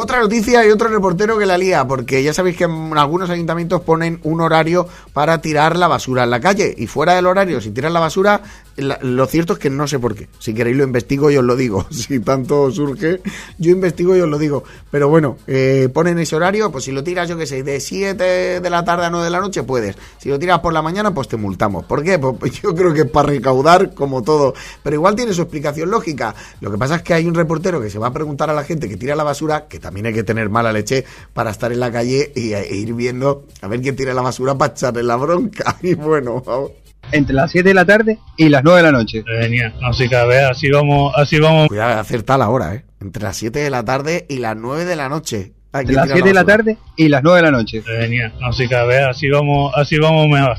Otra 0.03 0.19
noticia 0.19 0.67
y 0.67 0.71
otro 0.71 0.89
reportero 0.89 1.39
que 1.39 1.47
la 1.47 1.57
lía, 1.57 1.87
porque 1.87 2.25
ya 2.25 2.35
sabéis 2.35 2.57
que 2.57 2.65
en 2.65 2.99
algunos 2.99 3.31
ayuntamientos 3.31 3.83
ponen 3.83 4.19
un 4.25 4.41
horario 4.41 4.89
para 5.13 5.41
tirar 5.41 5.77
la 5.77 5.87
basura 5.87 6.25
en 6.25 6.31
la 6.31 6.41
calle 6.41 6.75
y 6.77 6.89
fuera 6.89 7.15
del 7.15 7.29
horario, 7.29 7.61
si 7.61 7.71
tiras 7.71 7.93
la 7.93 8.01
basura, 8.01 8.41
la- 8.77 8.99
lo 9.03 9.27
cierto 9.27 9.55
es 9.55 9.59
que 9.59 9.71
no 9.71 9.87
sé 9.87 9.99
por 9.99 10.15
qué. 10.15 10.29
Si 10.39 10.55
queréis 10.55 10.77
lo 10.77 10.85
investigo 10.85 11.31
y 11.31 11.37
os 11.37 11.45
lo 11.45 11.57
digo. 11.57 11.87
Si 11.91 12.21
tanto 12.21 12.71
surge, 12.71 13.21
yo 13.59 13.71
investigo 13.71 14.17
y 14.17 14.21
os 14.21 14.29
lo 14.29 14.39
digo. 14.39 14.65
Pero 14.91 15.09
bueno, 15.09 15.37
eh, 15.47 15.89
ponen 15.93 16.19
ese 16.19 16.37
horario, 16.37 16.71
pues 16.73 16.85
si 16.85 16.93
lo 16.93 17.03
tiras, 17.05 17.29
yo 17.29 17.37
que 17.39 17.47
sé, 17.47 17.63
de 17.63 17.81
7 17.81 18.61
de 18.61 18.71
la 18.71 18.85
tarde 18.85 19.07
a 19.07 19.11
9 19.11 19.25
de 19.25 19.31
la 19.31 19.41
noche, 19.41 19.63
puedes. 19.63 19.97
Si 20.19 20.29
lo 20.29 20.39
tiras 20.39 20.61
por 20.61 20.73
la 20.73 20.83
mañana, 20.83 21.15
pues 21.15 21.29
te 21.29 21.37
multamos. 21.37 21.85
¿Por 21.85 22.03
qué? 22.03 22.19
Pues 22.19 22.53
yo 22.63 22.75
creo 22.75 22.93
que 22.93 23.03
es 23.03 23.11
para 23.11 23.29
recaudar 23.29 23.95
como 23.95 24.23
todo. 24.23 24.55
Pero 24.83 24.97
igual 24.97 25.15
tiene 25.17 25.33
su 25.33 25.43
explicación 25.43 25.91
lógica. 25.91 26.35
Lo 26.61 26.71
que 26.71 26.79
pasa 26.79 26.97
es 26.97 27.03
que 27.03 27.15
hay 27.15 27.27
un 27.27 27.35
reportero 27.35 27.81
que 27.81 27.91
se 27.91 27.99
va 27.99 28.09
a 28.09 28.13
preguntar 28.13 28.51
a 28.51 28.55
la 28.55 28.65
gente 28.65 28.89
que 28.89 28.97
tira 28.97 29.15
la 29.17 29.25
basura, 29.25 29.67
que 29.69 29.79
también 29.79 30.07
hay 30.07 30.13
que 30.15 30.25
tener 30.25 30.49
mala 30.51 30.73
leche 30.73 31.05
para 31.33 31.51
estar 31.51 31.73
en 31.73 31.81
la 31.81 31.91
calle 31.93 32.33
y, 32.35 32.53
e 32.53 32.75
ir 32.77 32.93
viendo 32.95 33.45
a 33.61 33.69
ver 33.69 33.81
quién 33.81 33.97
tira 33.97 34.13
la 34.15 34.23
basura 34.23 34.57
para 34.57 34.73
echarle 34.73 35.03
la 35.03 35.17
bronca. 35.17 35.77
Y 35.83 35.95
bueno, 35.95 36.43
vamos. 36.45 36.71
Entre 37.13 37.35
las 37.35 37.51
7 37.51 37.69
de 37.69 37.75
la 37.75 37.85
tarde 37.85 38.19
y 38.37 38.49
las 38.49 38.65
9 38.65 38.79
de 38.79 38.83
la 38.83 38.93
noche. 38.93 39.25
Genial, 39.25 39.75
así 39.83 40.09
que 40.09 40.17
a 40.17 40.25
ver, 40.25 40.45
así 40.47 40.71
vamos, 40.71 41.13
así 41.17 41.39
vamos. 41.39 41.69
cuidado, 41.69 42.01
acerta 42.01 42.39
la 42.39 42.49
hora, 42.49 42.75
¿eh? 42.75 42.85
Entre 43.01 43.23
las 43.23 43.37
7 43.37 43.59
de 43.59 43.71
la 43.71 43.85
tarde 43.85 44.27
y 44.29 44.39
las 44.39 44.57
9 44.57 44.85
de 44.85 44.97
la 44.97 45.09
noche. 45.09 45.53
Entre 45.75 45.95
las 45.95 46.05
tirar 46.05 46.19
7 46.19 46.29
de 46.29 46.35
la 46.35 46.45
tarde 46.45 46.79
y 46.97 47.09
las 47.09 47.23
9 47.23 47.37
de 47.37 47.43
la 47.43 47.51
noche. 47.51 47.83
Genial, 47.83 48.35
así 48.43 48.67
que 48.67 48.75
a 48.75 48.85
ver, 48.85 49.05
así 49.05 49.29
vamos, 49.29 49.73
así 49.77 49.99
vamos 49.99 50.29
mejor. 50.29 50.57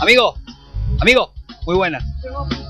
Amigo, 0.00 0.34
amigo, 1.00 1.32
muy 1.66 1.74
buena. 1.74 1.98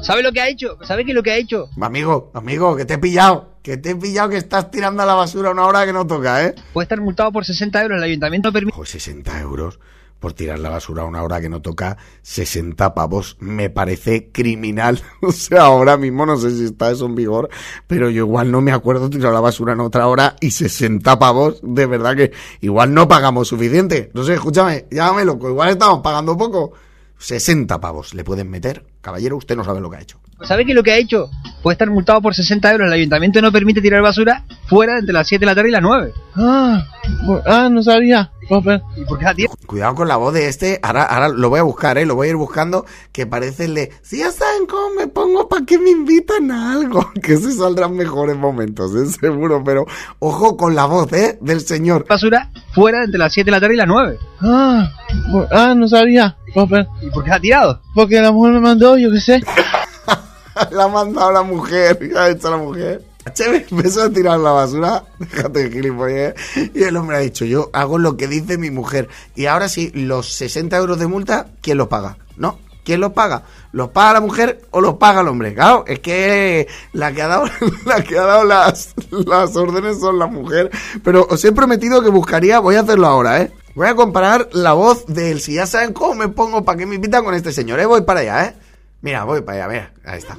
¿Sabe 0.03 0.23
lo 0.23 0.33
que 0.33 0.41
ha 0.41 0.49
hecho? 0.49 0.79
¿Sabe 0.83 1.05
qué 1.05 1.11
es 1.11 1.15
lo 1.15 1.23
que 1.23 1.33
ha 1.33 1.37
hecho? 1.37 1.69
Amigo, 1.81 2.31
amigo, 2.35 2.77
que 2.77 2.85
te 2.85 2.95
he 2.95 2.99
pillado. 2.99 3.59
Que 3.63 3.77
te 3.77 3.91
he 3.91 3.97
pillado 3.97 4.31
que 4.31 4.39
estás 4.39 4.71
tirando 4.71 5.03
a 5.03 5.07
la 5.07 5.15
basura 5.15 5.51
a 5.51 5.53
una 5.53 5.67
hora 5.67 5.85
que 5.85 5.93
no 5.93 6.07
toca, 6.07 6.45
¿eh? 6.45 6.55
Puede 6.73 6.85
estar 6.85 7.01
multado 7.01 7.31
por 7.31 7.45
60 7.45 7.83
euros. 7.83 7.99
El 7.99 8.05
ayuntamiento 8.05 8.51
permite. 8.51 8.75
Ojo, 8.75 8.87
60 8.87 9.41
euros 9.41 9.79
por 10.19 10.33
tirar 10.33 10.59
la 10.59 10.71
basura 10.71 11.03
a 11.03 11.07
una 11.07 11.23
hora 11.23 11.41
que 11.41 11.49
no 11.49 11.63
toca. 11.63 11.97
60 12.23 12.95
pavos. 12.95 13.37
Me 13.41 13.71
parece 13.71 14.31
criminal. 14.31 15.03
O 15.21 15.33
sea, 15.33 15.63
ahora 15.63 15.97
mismo 15.97 16.25
no 16.25 16.37
sé 16.37 16.51
si 16.51 16.65
está 16.65 16.91
eso 16.91 17.07
en 17.07 17.15
vigor, 17.15 17.51
pero 17.87 18.09
yo 18.09 18.25
igual 18.25 18.51
no 18.51 18.61
me 18.61 18.73
acuerdo 18.73 19.11
tirar 19.11 19.33
la 19.33 19.41
basura 19.41 19.75
en 19.75 19.81
otra 19.81 20.07
hora 20.07 20.37
y 20.41 20.51
60 20.51 21.19
pavos. 21.19 21.61
De 21.63 21.87
verdad 21.87 22.17
que 22.17 22.33
igual 22.61 22.95
no 22.95 23.07
pagamos 23.09 23.49
suficiente. 23.49 24.11
No 24.15 24.25
sé, 24.25 24.35
escúchame, 24.35 24.87
llámame 24.91 25.25
loco. 25.25 25.49
Igual 25.49 25.71
estamos 25.71 26.01
pagando 26.01 26.37
poco. 26.37 26.73
60 27.19 27.81
pavos 27.81 28.15
le 28.15 28.25
pueden 28.25 28.49
meter. 28.49 28.85
Caballero, 29.01 29.37
usted 29.37 29.57
no 29.57 29.65
sabe 29.65 29.81
lo 29.81 29.91
que 29.91 29.97
ha 29.97 30.01
hecho. 30.01 30.19
¿Sabe 30.43 30.65
qué 30.65 30.73
es 30.73 30.77
lo 30.77 30.83
que 30.83 30.93
ha 30.93 30.97
hecho? 30.97 31.31
Puede 31.63 31.75
estar 31.75 31.91
multado 31.91 32.23
por 32.23 32.35
60 32.35 32.71
euros. 32.73 32.87
El 32.87 32.93
ayuntamiento 32.93 33.43
no 33.43 33.51
permite 33.51 33.81
tirar 33.81 34.01
basura 34.03 34.45
fuera 34.69 34.99
entre 34.99 35.13
las 35.13 35.27
7 35.27 35.41
de 35.41 35.47
la 35.47 35.55
tarde 35.55 35.71
y 35.71 35.73
las 35.73 35.83
9. 35.83 36.13
Ah, 36.37 36.87
ah, 37.47 37.69
no 37.71 37.83
sabía. 37.83 38.31
Pues, 38.49 38.81
¿Y 38.97 39.05
por 39.05 39.19
qué 39.19 39.27
a 39.27 39.35
tiempo? 39.35 39.55
Cuidado 39.67 39.95
con 39.95 40.09
la 40.09 40.17
voz 40.17 40.33
de 40.33 40.49
este. 40.49 40.79
Ahora, 40.83 41.03
ahora 41.03 41.29
lo 41.29 41.51
voy 41.51 41.61
a 41.61 41.65
buscar, 41.65 41.99
¿eh? 41.99 42.07
Lo 42.07 42.15
voy 42.15 42.29
a 42.29 42.31
ir 42.31 42.37
buscando. 42.37 42.87
Que 43.13 43.27
parece 43.27 43.67
el 43.67 43.75
de. 43.75 43.93
Si 44.03 44.19
ya 44.19 44.31
saben 44.31 44.67
cómo 44.67 44.95
me 44.95 45.09
pongo, 45.09 45.49
¿para 45.49 45.67
qué 45.67 45.79
me 45.79 45.91
invitan 45.91 46.51
a 46.51 46.73
algo? 46.73 47.11
Que 47.23 47.37
se 47.37 47.53
saldrán 47.53 47.95
mejores 47.95 48.37
momentos, 48.37 48.95
es 48.95 49.17
seguro. 49.21 49.63
Pero 49.65 49.85
ojo 50.21 50.57
con 50.57 50.75
la 50.75 50.87
voz, 50.87 51.13
¿eh? 51.13 51.39
Del 51.41 51.61
señor. 51.61 52.07
Basura 52.09 52.51
fuera 52.73 53.05
entre 53.05 53.19
las 53.19 53.33
7 53.33 53.47
de 53.47 53.51
la 53.51 53.61
tarde 53.61 53.75
y 53.75 53.79
las 53.79 53.89
9. 53.89 54.19
Ah, 54.41 54.93
ah, 55.51 55.75
no 55.77 55.89
sabía. 55.89 56.37
¿Y 56.47 57.11
por 57.11 57.25
qué 57.25 57.33
ha 57.33 57.41
tirado? 57.41 57.83
porque 57.95 58.21
la 58.21 58.33
mujer 58.33 58.55
me 58.55 58.61
mandó, 58.61 58.97
yo 58.97 59.11
qué 59.11 59.21
sé. 59.21 59.43
la 60.71 60.85
ha 60.85 60.89
mandado 60.89 61.33
la 61.33 61.43
mujer. 61.43 61.99
¿Qué 62.13 62.19
ha 62.19 62.29
hecho 62.29 62.51
la 62.51 62.57
mujer? 62.57 63.03
Che, 63.35 63.67
empezó 63.71 64.05
a 64.05 64.11
tirar 64.11 64.39
la 64.39 64.53
basura. 64.53 65.05
Déjate 65.19 65.65
de 65.65 65.71
gilipollas. 65.71 66.35
Y 66.75 66.83
el 66.83 66.97
hombre 66.97 67.17
ha 67.17 67.21
dicho: 67.21 67.45
Yo 67.45 67.71
hago 67.73 67.99
lo 67.99 68.17
que 68.17 68.27
dice 68.27 68.59
mi 68.59 68.71
mujer. 68.71 69.09
Y 69.35 69.47
ahora 69.47 69.69
sí, 69.69 69.91
los 69.95 70.33
60 70.33 70.77
euros 70.77 70.99
de 70.99 71.07
multa, 71.07 71.49
¿quién 71.61 71.79
los 71.79 71.89
paga? 71.89 72.17
¿No? 72.37 72.59
¿Quién 72.85 73.03
los 73.03 73.13
paga? 73.13 73.43
¿Los 73.73 73.91
paga 73.91 74.15
la 74.15 74.21
mujer 74.23 74.63
o 74.71 74.81
los 74.81 74.95
paga 74.95 75.21
el 75.21 75.29
hombre? 75.29 75.53
Claro, 75.53 75.85
es 75.87 75.99
que 75.99 76.69
la 76.95 77.13
que 77.13 77.21
ha 77.21 77.29
dado, 77.29 77.45
la 77.85 78.03
que 78.03 78.19
ha 78.19 78.25
dado 78.25 78.45
las, 78.45 78.95
las 79.11 79.55
órdenes 79.57 80.01
son 80.01 80.19
la 80.19 80.27
mujer. 80.27 80.71
Pero 81.05 81.27
os 81.29 81.45
he 81.45 81.53
prometido 81.53 82.03
que 82.03 82.09
buscaría, 82.09 82.61
voy 82.61 82.77
a 82.77 82.81
hacerlo 82.81 83.07
ahora, 83.07 83.43
¿eh? 83.43 83.53
Voy 83.75 83.89
a 83.89 83.95
comparar 83.95 84.49
la 84.53 84.73
voz 84.73 85.05
del 85.07 85.41
si 85.41 85.55
ya 85.55 85.67
saben 85.67 85.93
cómo 85.93 86.15
me 86.15 86.29
pongo 86.29 86.65
para 86.65 86.79
que 86.79 86.87
me 86.87 86.95
invitan 86.95 87.25
con 87.25 87.35
este 87.35 87.53
señor, 87.53 87.79
¿eh? 87.79 87.85
Voy 87.85 88.03
para 88.03 88.21
allá, 88.21 88.47
¿eh? 88.47 88.55
Mira, 89.01 89.25
voy 89.25 89.43
para 89.43 89.65
allá, 89.67 89.69
mira, 89.69 89.93
ahí 90.05 90.19
está. 90.19 90.37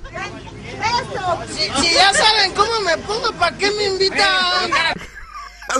Si, 1.49 1.61
si 1.81 1.93
ya 1.95 2.13
saben 2.13 2.51
cómo 2.53 2.81
me 2.85 2.97
pongo, 2.99 3.31
¿para 3.39 3.57
qué 3.57 3.71
me 3.71 3.85
invitan? 3.87 4.19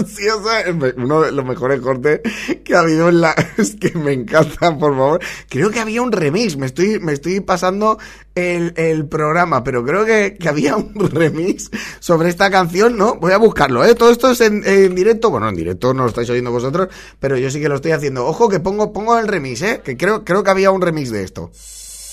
Sí, 0.08 0.30
o 0.30 0.44
sea, 0.44 0.62
el 0.62 0.76
me- 0.76 0.94
uno 0.98 1.22
de 1.22 1.32
los 1.32 1.44
mejores 1.44 1.82
cortes 1.82 2.22
que 2.64 2.76
ha 2.76 2.82
habido 2.82 3.10
en 3.10 3.22
la... 3.22 3.34
Es 3.58 3.76
que 3.76 3.92
me 3.98 4.14
encanta, 4.14 4.78
por 4.78 4.92
favor. 4.96 5.20
Creo 5.50 5.72
que 5.72 5.80
había 5.80 6.04
un 6.04 6.12
remix, 6.12 6.58
me 6.58 6.68
estoy, 6.68 7.00
me 7.00 7.12
estoy 7.12 7.40
pasando 7.40 7.98
el, 8.36 8.72
el 8.78 9.08
programa, 9.08 9.64
pero 9.64 9.84
creo 9.84 10.06
que, 10.06 10.38
que 10.40 10.48
había 10.48 10.76
un 10.76 10.94
remix 11.12 11.72
sobre 12.00 12.30
esta 12.30 12.52
canción, 12.52 12.98
¿no? 13.00 13.16
Voy 13.16 13.32
a 13.34 13.38
buscarlo, 13.38 13.84
¿eh? 13.84 13.96
Todo 13.96 14.12
esto 14.12 14.30
es 14.30 14.42
en, 14.42 14.62
en 14.64 14.94
directo, 14.94 15.32
bueno, 15.32 15.50
en 15.50 15.56
directo 15.56 15.92
no 15.96 16.04
lo 16.04 16.10
estáis 16.10 16.30
oyendo 16.30 16.52
vosotros, 16.52 16.90
pero 17.20 17.36
yo 17.38 17.50
sí 17.50 17.60
que 17.60 17.68
lo 17.68 17.74
estoy 17.78 17.94
haciendo. 17.94 18.28
Ojo 18.28 18.48
que 18.48 18.60
pongo, 18.60 18.94
pongo 18.94 19.18
el 19.18 19.28
remix, 19.28 19.64
¿eh? 19.64 19.82
Que 19.84 19.98
creo, 19.98 20.24
creo 20.24 20.44
que 20.44 20.52
había 20.52 20.70
un 20.70 20.82
remix 20.84 21.10
de 21.10 21.24
esto. 21.24 21.50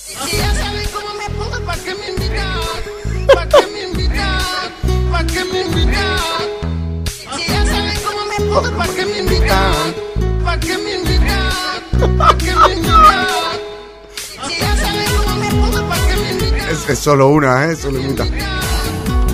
Si 0.07 0.37
ya 0.37 0.55
saben 0.55 0.89
cómo 0.95 1.15
me 1.15 1.29
pongo, 1.31 1.67
¿para 1.67 1.83
qué 1.83 1.93
me 1.97 2.09
invitan? 2.11 3.27
¿Para 3.27 3.49
qué 3.49 3.67
me 3.73 3.83
invitan? 3.83 5.11
¿Para 5.11 5.27
qué 5.27 5.45
me 5.45 5.61
invitan? 5.63 6.19
Si 7.35 7.47
ya 7.49 7.67
saben 7.67 7.99
cómo 8.05 8.25
me 8.27 8.37
pongo, 8.55 8.77
¿para 8.79 8.93
qué 8.95 9.05
me 9.05 9.19
invitan? 9.19 9.95
¿Para 10.45 10.61
qué 10.61 10.79
me 10.79 10.95
invitan? 10.95 12.17
¿Para 12.17 12.39
qué 12.39 12.55
me 12.55 12.75
invitan? 12.75 13.27
Si 14.47 14.61
ya 14.61 14.77
saben 14.77 15.17
cómo 15.17 15.37
me 15.41 15.51
pongo, 15.51 15.89
¿para 15.89 16.07
qué 16.07 16.17
me 16.17 16.31
invitan? 16.31 16.69
Es, 16.71 16.89
es 16.89 16.99
solo 17.01 17.29
una, 17.29 17.65
¿eh? 17.67 17.75
Solo 17.75 18.01
imita. 18.01 18.27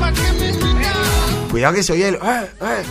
¿Para 0.01 0.13
qué 0.15 0.33
me 0.33 0.49
invitan? 0.49 1.49
Cuidado 1.51 1.75
que 1.75 1.83
se 1.83 1.93
oye 1.93 2.09
el... 2.09 2.15
¡Eh, 2.15 2.51
eh! 2.63 2.83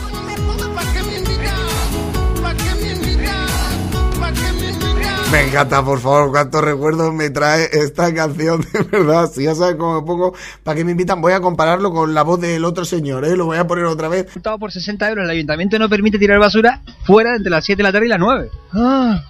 Me 5.32 5.48
encanta, 5.48 5.82
por 5.82 5.98
favor, 6.02 6.30
cuántos 6.30 6.62
recuerdos 6.62 7.14
me 7.14 7.30
trae 7.30 7.70
esta 7.72 8.14
canción, 8.14 8.66
de 8.74 8.84
verdad. 8.84 9.32
Si 9.32 9.44
ya 9.44 9.56
sabes 9.56 9.78
cómo 9.78 10.02
me 10.02 10.06
pongo, 10.06 10.34
¿para 10.62 10.76
qué 10.76 10.84
me 10.84 10.92
invitan? 10.92 11.22
Voy 11.22 11.32
a 11.32 11.40
compararlo 11.40 11.94
con 11.94 12.14
la 12.14 12.24
voz 12.24 12.42
del 12.42 12.66
otro 12.66 12.84
señor, 12.84 13.24
¿eh? 13.24 13.38
Lo 13.38 13.46
voy 13.46 13.58
a 13.58 13.66
poner 13.66 13.86
otra 13.86 14.10
vez. 14.10 14.28
multado 14.36 14.60
por 14.60 14.74
60 14.74 15.08
euros. 15.08 15.24
El 15.24 15.30
ayuntamiento 15.30 15.80
no 15.80 15.88
permite 15.88 16.20
tirar 16.20 16.38
basura 16.38 16.82
fuera 17.06 17.38
entre 17.38 17.50
las 17.50 17.64
7 17.64 17.78
de 17.78 17.84
la 17.84 17.94
tarde 17.94 18.08
y 18.08 18.10
las 18.10 18.20
9. 18.20 18.50
Ah, 18.74 19.24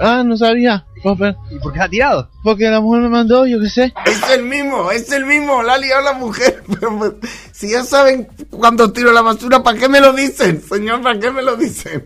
ah, 0.00 0.22
no 0.22 0.36
sabía. 0.36 0.84
Papel. 1.02 1.34
¿Y 1.50 1.58
por 1.60 1.72
qué 1.72 1.80
ha 1.80 1.88
tirado? 1.88 2.28
Porque 2.42 2.68
la 2.68 2.82
mujer 2.82 3.02
me 3.02 3.08
mandó, 3.08 3.46
yo 3.46 3.58
qué 3.58 3.70
sé. 3.70 3.94
Es 4.04 4.30
el 4.30 4.44
mismo, 4.44 4.90
es 4.90 5.10
el 5.12 5.24
mismo, 5.24 5.62
la 5.62 5.74
ha 5.74 5.78
liado 5.78 6.02
la 6.02 6.12
mujer. 6.12 6.62
Pero, 6.78 6.98
pues, 6.98 7.12
si 7.52 7.70
ya 7.70 7.84
saben 7.84 8.28
cuando 8.50 8.92
tiro 8.92 9.12
la 9.12 9.22
basura, 9.22 9.62
¿para 9.62 9.78
qué 9.78 9.88
me 9.88 10.00
lo 10.00 10.12
dicen? 10.12 10.60
Señor, 10.60 11.00
¿para 11.00 11.18
qué 11.18 11.30
me 11.30 11.42
lo 11.42 11.56
dicen? 11.56 12.04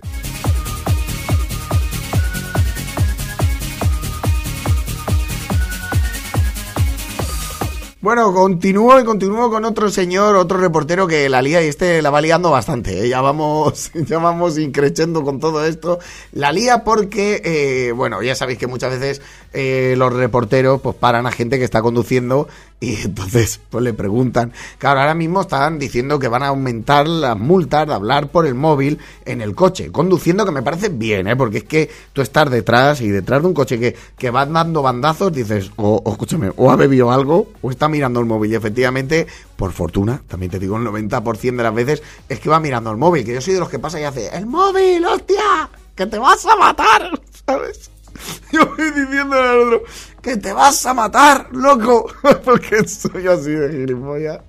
Bueno, 8.02 8.35
continúo 8.35 8.99
y 8.99 9.04
continúo 9.04 9.49
con 9.49 9.64
otro 9.64 9.88
señor, 9.88 10.35
otro 10.35 10.59
reportero 10.59 11.06
que 11.06 11.28
la 11.28 11.40
lía 11.40 11.62
y 11.62 11.68
este 11.68 12.02
la 12.02 12.11
va 12.11 12.21
liando 12.21 12.50
bastante. 12.50 13.04
¿eh? 13.04 13.09
Ya 13.09 13.21
vamos, 13.21 13.92
ya 13.94 14.18
vamos 14.18 14.59
increchendo 14.59 15.23
con 15.23 15.38
todo 15.38 15.64
esto. 15.64 16.00
La 16.32 16.50
lía 16.50 16.82
porque, 16.82 17.40
eh, 17.44 17.92
bueno, 17.92 18.21
ya 18.21 18.35
sabéis 18.35 18.59
que 18.59 18.66
muchas 18.66 18.99
veces 18.99 19.23
eh, 19.52 19.94
los 19.97 20.12
reporteros 20.12 20.80
pues 20.80 20.97
paran 20.97 21.28
a 21.28 21.30
gente 21.30 21.61
que 21.61 21.64
está 21.64 21.80
conduciendo 21.80 22.49
y 22.82 23.00
entonces 23.00 23.60
pues 23.70 23.84
le 23.84 23.94
preguntan. 23.94 24.52
Claro, 24.76 25.00
ahora 25.00 25.14
mismo 25.14 25.42
están 25.42 25.78
diciendo 25.78 26.18
que 26.18 26.26
van 26.26 26.42
a 26.42 26.48
aumentar 26.48 27.06
las 27.06 27.38
multas 27.38 27.86
de 27.86 27.94
hablar 27.94 28.26
por 28.32 28.44
el 28.44 28.56
móvil 28.56 28.98
en 29.24 29.40
el 29.40 29.54
coche, 29.54 29.92
conduciendo 29.92 30.44
que 30.44 30.50
me 30.50 30.62
parece 30.62 30.88
bien, 30.88 31.28
¿eh? 31.28 31.36
porque 31.36 31.58
es 31.58 31.64
que 31.64 31.88
tú 32.12 32.22
estás 32.22 32.50
detrás 32.50 33.00
y 33.00 33.08
detrás 33.08 33.40
de 33.40 33.46
un 33.46 33.54
coche 33.54 33.78
que, 33.78 33.96
que 34.18 34.30
va 34.32 34.46
dando 34.46 34.82
bandazos, 34.82 35.32
dices, 35.32 35.70
o, 35.76 36.02
o 36.04 36.10
escúchame, 36.10 36.50
o 36.56 36.72
ha 36.72 36.76
bebido 36.76 37.12
algo 37.12 37.52
o 37.62 37.70
está 37.70 37.88
mirando 37.88 38.18
el 38.18 38.26
móvil. 38.26 38.50
Y 38.50 38.56
efectivamente, 38.56 39.28
por 39.54 39.70
fortuna, 39.70 40.20
también 40.26 40.50
te 40.50 40.58
digo, 40.58 40.76
el 40.76 40.82
90% 40.84 41.56
de 41.56 41.62
las 41.62 41.74
veces 41.74 42.02
es 42.28 42.40
que 42.40 42.48
va 42.48 42.58
mirando 42.58 42.90
el 42.90 42.96
móvil, 42.96 43.24
que 43.24 43.34
yo 43.34 43.40
soy 43.40 43.54
de 43.54 43.60
los 43.60 43.68
que 43.68 43.78
pasa 43.78 44.00
y 44.00 44.04
hace, 44.04 44.36
el 44.36 44.46
móvil, 44.46 45.04
hostia, 45.06 45.70
que 45.94 46.06
te 46.06 46.18
vas 46.18 46.44
a 46.46 46.56
matar, 46.56 47.12
¿sabes? 47.46 47.91
Yo 48.52 48.66
voy 48.66 48.90
diciendo 48.90 49.37
al 49.37 49.59
otro, 49.61 49.83
que 50.21 50.37
te 50.37 50.52
vas 50.52 50.85
a 50.87 50.95
matar, 50.95 51.49
loco, 51.52 52.07
porque 52.45 52.87
soy 52.88 53.26
así 53.26 53.50
de 53.50 53.71
gilipollas. 53.71 54.40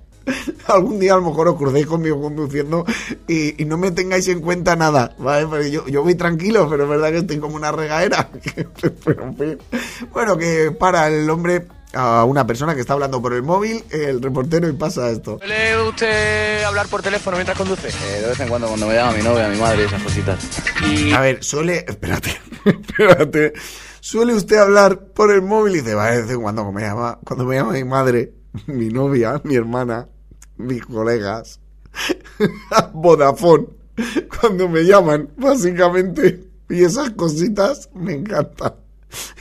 Algún 0.68 0.98
día 0.98 1.12
a 1.12 1.16
lo 1.16 1.22
mejor 1.22 1.48
os 1.48 1.56
crucéis 1.56 1.86
conmigo 1.86 2.18
conduciendo 2.18 2.86
y, 3.28 3.62
no 3.66 3.76
me 3.76 3.90
tengáis 3.90 4.26
en 4.28 4.40
cuenta 4.40 4.74
nada, 4.74 5.14
¿vale? 5.18 5.70
Yo, 5.70 5.86
yo 5.86 6.02
voy 6.02 6.14
tranquilo, 6.14 6.66
pero 6.70 6.84
es 6.84 6.88
verdad 6.88 7.10
que 7.10 7.18
estoy 7.18 7.38
como 7.38 7.56
una 7.56 7.70
regadera. 7.72 8.30
pero, 9.04 9.34
fin. 9.34 9.58
Bueno, 10.14 10.38
que 10.38 10.70
para 10.70 11.08
el 11.08 11.28
hombre 11.28 11.66
a 11.94 12.24
una 12.24 12.46
persona 12.46 12.74
que 12.74 12.80
está 12.80 12.94
hablando 12.94 13.20
por 13.20 13.32
el 13.32 13.42
móvil, 13.42 13.84
el 13.90 14.20
reportero, 14.22 14.68
y 14.68 14.72
pasa 14.72 15.10
esto. 15.10 15.38
¿Suele 15.38 15.80
usted 15.82 16.62
hablar 16.64 16.86
por 16.88 17.02
teléfono 17.02 17.36
mientras 17.36 17.56
conduce? 17.56 17.88
Eh, 17.88 18.20
de 18.20 18.28
vez 18.28 18.40
en 18.40 18.48
cuando 18.48 18.68
cuando 18.68 18.86
me 18.86 18.94
llama 18.94 19.12
mi 19.12 19.22
novia, 19.22 19.48
mi 19.48 19.58
madre 19.58 19.82
y 19.82 19.86
esas 19.86 20.02
cositas. 20.02 20.38
A 21.14 21.20
ver, 21.20 21.42
suele. 21.42 21.84
Espérate, 21.86 22.40
espérate. 22.64 23.52
Suele 24.00 24.34
usted 24.34 24.56
hablar 24.56 25.00
por 25.14 25.30
el 25.30 25.42
móvil 25.42 25.76
y 25.76 25.80
dice, 25.80 25.94
va, 25.94 26.10
de 26.10 26.22
vez 26.22 26.30
en 26.30 26.42
cuando 26.42 26.62
cuando 26.62 26.78
me 26.78 26.86
llama, 26.86 27.18
cuando 27.24 27.44
me 27.46 27.56
llama 27.56 27.72
mi 27.72 27.84
madre, 27.84 28.34
mi 28.66 28.88
novia, 28.88 29.40
mi 29.44 29.54
hermana, 29.54 30.08
mis 30.56 30.84
colegas, 30.84 31.60
Vodafone, 32.92 33.66
cuando 34.40 34.68
me 34.68 34.84
llaman, 34.84 35.30
básicamente, 35.36 36.48
y 36.68 36.84
esas 36.84 37.10
cositas 37.10 37.88
me 37.94 38.14
encantan. 38.14 38.83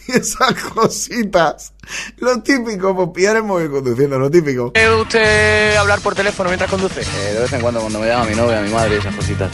Y 0.08 0.12
esas 0.18 0.54
cositas. 0.74 1.74
Lo 2.18 2.42
típico, 2.42 2.96
pues 2.96 3.10
pillar 3.14 3.36
el 3.38 3.44
móvil 3.44 3.70
conduciendo, 3.70 4.18
lo 4.18 4.32
típico. 4.32 4.72
¿Suele 4.74 5.02
usted 5.02 5.76
hablar 5.76 6.00
por 6.00 6.16
teléfono 6.16 6.50
mientras 6.50 6.70
conduce? 6.70 7.02
Eh, 7.02 7.34
de 7.34 7.40
vez 7.42 7.54
en 7.54 7.62
cuando 7.62 7.82
cuando 7.82 8.00
me 8.00 8.08
llama 8.08 8.26
mi 8.26 8.36
novia, 8.36 8.62
mi 8.62 8.72
madre 8.72 8.98
esas 8.98 9.16
cositas. 9.16 9.52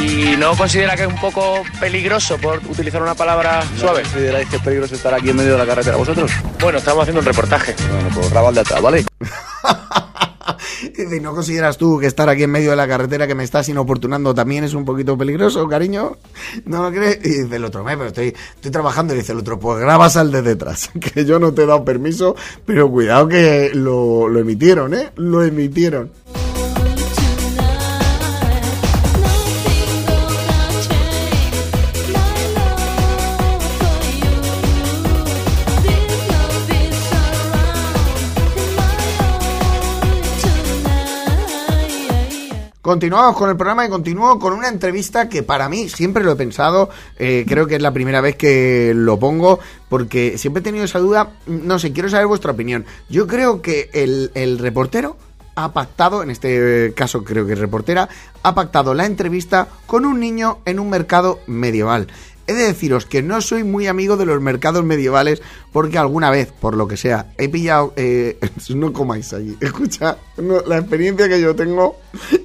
¿Y 0.00 0.36
no 0.36 0.56
considera 0.56 0.96
que 0.96 1.02
es 1.02 1.08
un 1.08 1.20
poco 1.20 1.62
peligroso 1.80 2.38
por 2.38 2.58
utilizar 2.68 3.02
una 3.02 3.14
palabra 3.14 3.62
suave? 3.78 4.02
¿Consideráis 4.02 4.48
que 4.48 4.56
es 4.56 4.62
peligroso 4.62 4.94
estar 4.94 5.12
aquí 5.14 5.30
en 5.30 5.36
medio 5.36 5.52
de 5.52 5.58
la 5.58 5.66
carretera 5.66 5.96
vosotros? 5.96 6.30
Bueno, 6.60 6.78
estamos 6.78 7.02
haciendo 7.02 7.20
un 7.20 7.26
reportaje. 7.26 7.74
Bueno, 7.90 8.08
pues 8.14 8.30
grabad 8.30 8.52
de 8.52 8.60
atrás, 8.60 8.80
¿vale? 8.80 9.04
Dice, 10.96 11.20
¿no 11.20 11.34
consideras 11.34 11.78
tú 11.78 11.98
que 11.98 12.06
estar 12.06 12.28
aquí 12.28 12.42
en 12.44 12.50
medio 12.50 12.70
de 12.70 12.76
la 12.76 12.88
carretera 12.88 13.26
que 13.26 13.34
me 13.34 13.44
estás 13.44 13.68
inoportunando 13.68 14.34
también 14.34 14.64
es 14.64 14.74
un 14.74 14.84
poquito 14.84 15.16
peligroso, 15.16 15.66
cariño? 15.68 16.16
¿No 16.64 16.82
lo 16.82 16.90
crees? 16.90 17.18
Y 17.24 17.42
dice 17.42 17.56
el 17.56 17.64
otro, 17.64 17.84
"Me, 17.84 17.96
pero 17.96 18.08
estoy, 18.08 18.34
estoy 18.54 18.70
trabajando. 18.70 19.14
Y 19.14 19.18
dice 19.18 19.32
el 19.32 19.38
otro, 19.38 19.58
pues 19.58 19.78
grabas 19.80 20.16
al 20.16 20.32
de 20.32 20.42
detrás, 20.42 20.90
que 21.00 21.24
yo 21.24 21.38
no 21.38 21.52
te 21.52 21.62
he 21.62 21.66
dado 21.66 21.84
permiso, 21.84 22.34
pero 22.66 22.90
cuidado 22.90 23.28
que 23.28 23.70
lo, 23.74 24.28
lo 24.28 24.38
emitieron, 24.40 24.94
¿eh? 24.94 25.10
Lo 25.16 25.42
emitieron. 25.42 26.10
Continuamos 42.82 43.36
con 43.36 43.48
el 43.48 43.56
programa 43.56 43.86
y 43.86 43.88
continúo 43.88 44.40
con 44.40 44.54
una 44.54 44.66
entrevista 44.66 45.28
que 45.28 45.44
para 45.44 45.68
mí 45.68 45.88
siempre 45.88 46.24
lo 46.24 46.32
he 46.32 46.36
pensado, 46.36 46.90
eh, 47.16 47.44
creo 47.46 47.68
que 47.68 47.76
es 47.76 47.80
la 47.80 47.92
primera 47.92 48.20
vez 48.20 48.34
que 48.34 48.92
lo 48.92 49.20
pongo, 49.20 49.60
porque 49.88 50.36
siempre 50.36 50.62
he 50.62 50.64
tenido 50.64 50.84
esa 50.84 50.98
duda, 50.98 51.30
no 51.46 51.78
sé, 51.78 51.92
quiero 51.92 52.08
saber 52.08 52.26
vuestra 52.26 52.50
opinión. 52.50 52.84
Yo 53.08 53.28
creo 53.28 53.62
que 53.62 53.88
el, 53.92 54.32
el 54.34 54.58
reportero 54.58 55.16
ha 55.54 55.72
pactado, 55.72 56.24
en 56.24 56.30
este 56.30 56.92
caso 56.96 57.22
creo 57.22 57.46
que 57.46 57.52
es 57.52 57.58
reportera, 57.60 58.08
ha 58.42 58.54
pactado 58.56 58.94
la 58.94 59.06
entrevista 59.06 59.68
con 59.86 60.04
un 60.04 60.18
niño 60.18 60.58
en 60.64 60.80
un 60.80 60.90
mercado 60.90 61.38
medieval. 61.46 62.08
He 62.46 62.52
de 62.52 62.64
deciros 62.64 63.06
que 63.06 63.22
no 63.22 63.40
soy 63.40 63.64
muy 63.64 63.86
amigo 63.86 64.16
de 64.16 64.26
los 64.26 64.40
mercados 64.40 64.84
medievales 64.84 65.42
porque 65.72 65.98
alguna 65.98 66.30
vez, 66.30 66.52
por 66.52 66.76
lo 66.76 66.88
que 66.88 66.96
sea, 66.96 67.32
he 67.38 67.48
pillado... 67.48 67.92
eh, 67.96 68.38
no 68.74 68.92
comáis 68.92 69.32
allí. 69.32 69.56
Escucha, 69.60 70.18
no, 70.36 70.60
la 70.62 70.78
experiencia 70.78 71.28
que 71.28 71.40
yo 71.40 71.54
tengo 71.54 71.96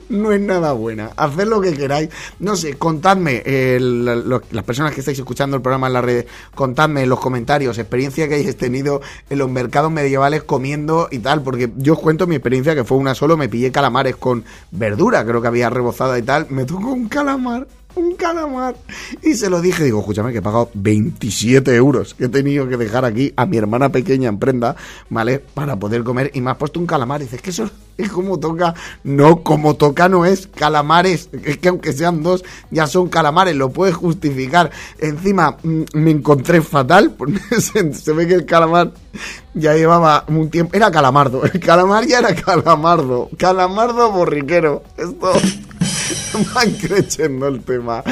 no 0.10 0.32
es 0.32 0.40
nada 0.40 0.74
buena. 0.74 1.12
Haced 1.18 1.48
lo 1.48 1.60
que 1.60 1.74
queráis. 1.74 2.10
No 2.40 2.56
sé, 2.56 2.76
contadme, 2.76 3.42
eh, 3.46 3.80
las 3.80 4.64
personas 4.64 4.94
que 4.94 5.02
estáis 5.02 5.20
escuchando 5.20 5.56
el 5.56 5.62
programa 5.62 5.88
en 5.88 5.94
las 5.94 6.06
redes, 6.06 6.26
contadme 6.56 7.04
en 7.04 7.10
los 7.10 7.20
comentarios 7.20 7.78
experiencia 7.78 8.28
que 8.28 8.36
hayáis 8.36 8.58
tenido 8.58 9.02
en 9.30 9.38
los 9.38 9.50
mercados 9.50 9.92
medievales 9.92 10.44
comiendo 10.44 11.08
y 11.12 11.20
tal, 11.20 11.42
porque 11.42 11.72
yo 11.78 11.94
os 11.94 12.00
cuento 12.00 12.28
mi 12.28 12.36
experiencia 12.36 12.76
que 12.76 12.84
fue 12.84 12.98
una 12.98 13.16
solo, 13.16 13.38
me 13.38 13.50
pillé 13.50 13.72
calamares 13.72 14.16
con 14.16 14.44
verdura, 14.72 15.26
creo 15.26 15.42
que 15.42 15.48
había 15.48 15.70
rebozada 15.70 16.18
y 16.18 16.22
tal, 16.22 16.48
me 16.50 16.66
tocó 16.66 16.92
un 16.92 17.08
calamar 17.08 17.68
un 17.98 18.16
calamar. 18.16 18.76
Y 19.22 19.34
se 19.34 19.50
lo 19.50 19.62
dije, 19.62 19.84
digo, 19.84 20.00
escúchame, 20.00 20.32
que 20.32 20.40
he 20.40 20.42
pagado 20.42 20.70
27 20.74 21.76
euros 21.76 22.14
que 22.14 22.26
he 22.26 22.30
tenido 22.30 22.68
que 22.68 22.78
dejar 22.78 23.06
aquí 23.06 23.34
a 23.36 23.46
mi 23.46 23.58
hermana 23.58 23.90
pequeña 23.90 24.30
en 24.30 24.40
prenda, 24.40 24.76
¿vale? 25.10 25.40
Para 25.40 25.78
poder 25.78 26.04
comer. 26.04 26.32
Y 26.34 26.42
me 26.42 26.52
has 26.52 26.58
puesto 26.58 26.80
un 26.80 26.86
calamar. 26.86 27.22
Y 27.22 27.26
dices, 27.26 27.42
que 27.42 27.50
eso 27.50 27.70
es 27.98 28.12
como 28.12 28.40
toca. 28.40 28.74
No, 29.04 29.44
como 29.44 29.76
toca 29.76 30.08
no 30.10 30.26
es 30.26 30.48
calamares. 30.48 31.30
Es 31.44 31.58
que 31.58 31.70
aunque 31.70 31.94
sean 31.94 32.24
dos, 32.24 32.44
ya 32.72 32.88
son 32.88 33.10
calamares. 33.10 33.56
Lo 33.56 33.70
puedes 33.70 33.96
justificar. 33.96 34.72
Encima, 35.00 35.58
mm, 35.64 35.84
me 35.94 36.12
encontré 36.12 36.62
fatal. 36.62 37.12
porque 37.18 37.40
se, 37.60 37.94
se 37.94 38.14
ve 38.14 38.28
que 38.28 38.36
el 38.36 38.46
calamar 38.46 38.94
ya 39.54 39.74
llevaba 39.74 40.26
un 40.28 40.50
tiempo. 40.50 40.76
Era 40.76 40.92
calamardo. 40.92 41.44
El 41.44 41.60
calamar 41.60 42.06
ya 42.06 42.20
era 42.20 42.36
calamardo. 42.36 43.30
Calamardo 43.38 44.12
borriquero. 44.12 44.84
Esto 44.98 45.34
van 46.54 46.72
creciendo 46.74 47.48
el 47.48 47.62
tema. 47.62 48.04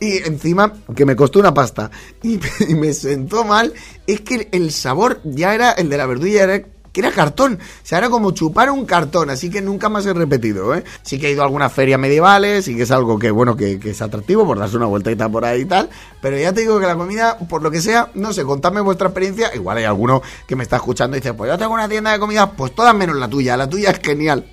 Y 0.00 0.18
encima, 0.18 0.72
que 0.94 1.04
me 1.04 1.16
costó 1.16 1.38
una 1.40 1.54
pasta 1.54 1.90
y, 2.22 2.38
me 2.74 2.92
sentó 2.92 3.44
mal, 3.44 3.72
es 4.06 4.20
que 4.20 4.48
el 4.52 4.70
sabor 4.72 5.20
ya 5.24 5.54
era, 5.54 5.72
el 5.72 5.88
de 5.88 5.96
la 5.96 6.06
verdura 6.06 6.42
era 6.42 6.62
que 6.94 7.00
era 7.00 7.10
cartón, 7.10 7.58
o 7.60 7.86
sea, 7.86 7.98
era 7.98 8.08
como 8.08 8.30
chupar 8.30 8.70
un 8.70 8.86
cartón, 8.86 9.28
así 9.28 9.50
que 9.50 9.60
nunca 9.60 9.88
más 9.88 10.06
he 10.06 10.14
repetido, 10.14 10.72
¿eh? 10.76 10.84
Sí 11.02 11.18
que 11.18 11.26
he 11.26 11.32
ido 11.32 11.42
a 11.42 11.44
algunas 11.44 11.72
ferias 11.72 11.98
medievales 11.98 12.68
y 12.68 12.76
que 12.76 12.84
es 12.84 12.90
algo 12.92 13.18
que, 13.18 13.32
bueno, 13.32 13.56
que, 13.56 13.80
es 13.82 14.00
atractivo 14.00 14.46
por 14.46 14.60
darse 14.60 14.76
una 14.76 14.86
vueltita 14.86 15.28
por 15.28 15.44
ahí 15.44 15.62
y 15.62 15.64
tal, 15.64 15.90
pero 16.22 16.38
ya 16.38 16.52
te 16.52 16.60
digo 16.60 16.78
que 16.78 16.86
la 16.86 16.94
comida, 16.94 17.36
por 17.36 17.62
lo 17.62 17.70
que 17.72 17.80
sea, 17.80 18.10
no 18.14 18.32
sé, 18.32 18.44
contadme 18.44 18.80
vuestra 18.80 19.08
experiencia, 19.08 19.52
igual 19.56 19.78
hay 19.78 19.84
alguno 19.84 20.22
que 20.46 20.54
me 20.54 20.62
está 20.62 20.76
escuchando 20.76 21.16
y 21.16 21.20
dice, 21.20 21.34
pues 21.34 21.50
yo 21.50 21.58
tengo 21.58 21.74
una 21.74 21.88
tienda 21.88 22.12
de 22.12 22.20
comida, 22.20 22.52
pues 22.52 22.72
todas 22.76 22.94
menos 22.94 23.16
la 23.16 23.28
tuya, 23.28 23.56
la 23.56 23.68
tuya 23.68 23.90
es 23.90 23.98
genial, 23.98 24.46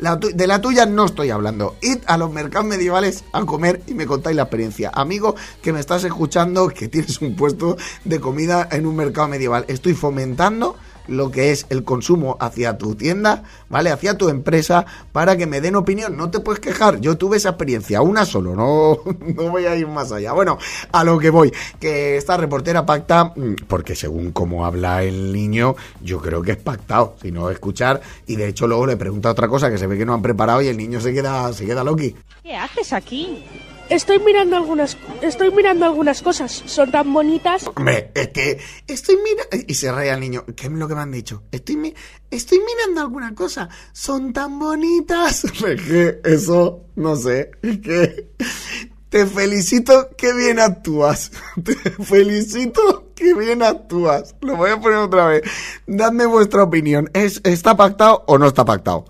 la 0.00 0.16
de 0.16 0.46
la 0.48 0.60
tuya 0.60 0.84
no 0.84 1.04
estoy 1.04 1.30
hablando, 1.30 1.76
id 1.80 1.98
a 2.06 2.18
los 2.18 2.32
mercados 2.32 2.66
medievales 2.66 3.22
a 3.32 3.44
comer 3.44 3.82
y 3.86 3.94
me 3.94 4.04
contáis 4.04 4.34
la 4.34 4.42
experiencia. 4.42 4.90
Amigo 4.92 5.36
que 5.62 5.72
me 5.72 5.78
estás 5.78 6.02
escuchando, 6.02 6.70
que 6.70 6.88
tienes 6.88 7.20
un 7.20 7.36
puesto 7.36 7.76
de 8.04 8.18
comida 8.18 8.68
en 8.72 8.84
un 8.84 8.96
mercado 8.96 9.28
medieval, 9.28 9.64
estoy 9.68 9.94
fomentando 9.94 10.76
lo 11.08 11.30
que 11.30 11.50
es 11.50 11.66
el 11.70 11.84
consumo 11.84 12.36
hacia 12.40 12.78
tu 12.78 12.94
tienda, 12.94 13.42
¿vale? 13.68 13.90
Hacia 13.90 14.16
tu 14.16 14.28
empresa, 14.28 14.86
para 15.12 15.36
que 15.36 15.46
me 15.46 15.60
den 15.60 15.76
opinión. 15.76 16.16
No 16.16 16.30
te 16.30 16.40
puedes 16.40 16.60
quejar. 16.60 17.00
Yo 17.00 17.16
tuve 17.16 17.38
esa 17.38 17.50
experiencia, 17.50 18.02
una 18.02 18.24
solo, 18.24 18.54
no, 18.54 19.00
no 19.34 19.50
voy 19.50 19.64
a 19.64 19.76
ir 19.76 19.86
más 19.86 20.12
allá. 20.12 20.32
Bueno, 20.32 20.58
a 20.92 21.04
lo 21.04 21.18
que 21.18 21.30
voy, 21.30 21.52
que 21.80 22.16
esta 22.16 22.36
reportera 22.36 22.86
pacta, 22.86 23.32
mm, 23.34 23.66
porque 23.66 23.94
según 23.94 24.32
cómo 24.32 24.64
habla 24.64 25.02
el 25.02 25.32
niño, 25.32 25.74
yo 26.00 26.20
creo 26.20 26.42
que 26.42 26.52
es 26.52 26.58
pactado, 26.58 27.16
si 27.20 27.32
no 27.32 27.50
escuchar, 27.50 28.00
y 28.26 28.36
de 28.36 28.48
hecho 28.48 28.66
luego 28.66 28.86
le 28.86 28.96
pregunta 28.96 29.30
otra 29.30 29.48
cosa 29.48 29.70
que 29.70 29.78
se 29.78 29.86
ve 29.86 29.98
que 29.98 30.06
no 30.06 30.14
han 30.14 30.22
preparado 30.22 30.62
y 30.62 30.68
el 30.68 30.76
niño 30.76 31.00
se 31.00 31.12
queda, 31.12 31.52
se 31.52 31.66
queda 31.66 31.82
loqui. 31.84 32.14
¿Qué 32.42 32.56
haces 32.56 32.92
aquí? 32.92 33.44
Estoy 33.90 34.18
mirando 34.18 34.56
algunas, 34.56 34.98
estoy 35.22 35.50
mirando 35.50 35.86
algunas 35.86 36.20
cosas. 36.20 36.62
Son 36.66 36.90
tan 36.90 37.12
bonitas. 37.12 37.64
Es 38.14 38.28
que 38.28 38.58
estoy 38.86 39.16
mirando. 39.16 39.64
Y 39.66 39.74
se 39.74 39.90
ríe 39.90 40.10
el 40.10 40.20
niño. 40.20 40.44
¿Qué 40.54 40.66
es 40.66 40.72
lo 40.72 40.86
que 40.86 40.94
me 40.94 41.00
han 41.00 41.10
dicho? 41.10 41.44
Estoy, 41.50 41.76
mi- 41.76 41.94
estoy 42.30 42.58
mirando 42.60 43.00
alguna 43.00 43.34
cosa. 43.34 43.68
Son 43.92 44.32
tan 44.34 44.58
bonitas. 44.58 45.44
Eso, 46.24 46.84
no 46.96 47.16
sé. 47.16 47.50
Te 49.08 49.24
felicito 49.26 50.10
que 50.18 50.34
bien 50.34 50.60
actúas. 50.60 51.32
Te 51.64 51.74
felicito 52.04 53.12
que 53.14 53.32
bien 53.32 53.62
actúas. 53.62 54.34
Lo 54.42 54.56
voy 54.56 54.70
a 54.70 54.78
poner 54.80 54.98
otra 54.98 55.28
vez. 55.28 55.42
Dadme 55.86 56.26
vuestra 56.26 56.62
opinión. 56.62 57.08
¿Es, 57.14 57.40
¿Está 57.42 57.74
pactado 57.74 58.22
o 58.26 58.36
no 58.36 58.46
está 58.48 58.66
pactado? 58.66 59.06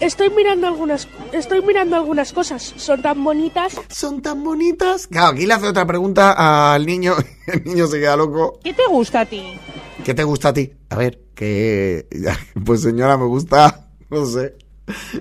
Estoy 0.00 0.30
mirando 0.30 0.68
algunas, 0.68 1.08
estoy 1.32 1.60
mirando 1.62 1.96
algunas 1.96 2.32
cosas. 2.32 2.74
Son 2.76 3.02
tan 3.02 3.22
bonitas. 3.22 3.76
Son 3.88 4.22
tan 4.22 4.44
bonitas. 4.44 5.08
Claro, 5.08 5.28
aquí 5.28 5.44
le 5.44 5.54
hace 5.54 5.66
otra 5.66 5.86
pregunta 5.86 6.74
al 6.74 6.86
niño. 6.86 7.14
El 7.46 7.64
niño 7.64 7.86
se 7.88 7.98
queda 7.98 8.16
loco. 8.16 8.60
¿Qué 8.62 8.74
te 8.74 8.86
gusta 8.88 9.20
a 9.20 9.26
ti? 9.26 9.58
¿Qué 10.04 10.14
te 10.14 10.22
gusta 10.22 10.50
a 10.50 10.52
ti? 10.52 10.72
A 10.90 10.96
ver, 10.96 11.20
que... 11.34 12.06
Pues 12.64 12.82
señora, 12.82 13.16
me 13.16 13.26
gusta... 13.26 13.90
No 14.10 14.24
sé. 14.24 14.56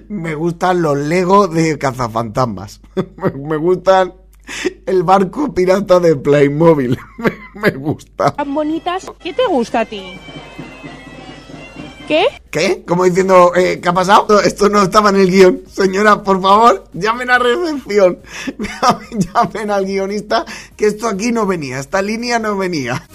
Me 0.08 0.34
gustan 0.36 0.82
los 0.82 0.98
Lego 0.98 1.50
de 1.50 1.78
cazafantasmas. 1.78 2.80
Me, 3.36 3.58
gustan 3.58 4.14
el 4.86 5.04
barco 5.04 5.54
pirata 5.54 6.00
de 6.00 6.16
Playmobil. 6.16 6.98
Me, 7.18 7.32
me 7.54 7.72
gusta. 7.72 8.32
Tan 8.32 8.54
bonitas. 8.54 9.12
¿Qué 9.20 9.34
te 9.34 9.46
gusta 9.46 9.82
a 9.82 9.86
ti? 9.86 10.18
¿Qué? 12.08 12.26
¿Qué? 12.50 12.84
Como 12.88 13.04
diciendo, 13.04 13.52
eh, 13.54 13.82
¿qué 13.82 13.90
ha 13.90 13.94
pasado? 13.94 14.40
Esto 14.40 14.70
no 14.70 14.82
estaba 14.82 15.10
en 15.10 15.18
el 15.18 15.30
guion. 15.30 15.64
Señora, 15.70 16.24
por 16.24 16.42
favor, 16.42 16.86
llamen 16.94 17.30
a 17.30 17.38
recepción. 17.38 18.20
llamen 19.34 19.72
al 19.72 19.86
guionista, 19.86 20.46
que 20.78 20.88
esto 20.88 21.08
aquí 21.08 21.34
no 21.34 21.46
venía. 21.46 21.80
Esta 21.80 22.02
línea 22.02 22.40
no 22.40 22.56
venía. 22.56 23.06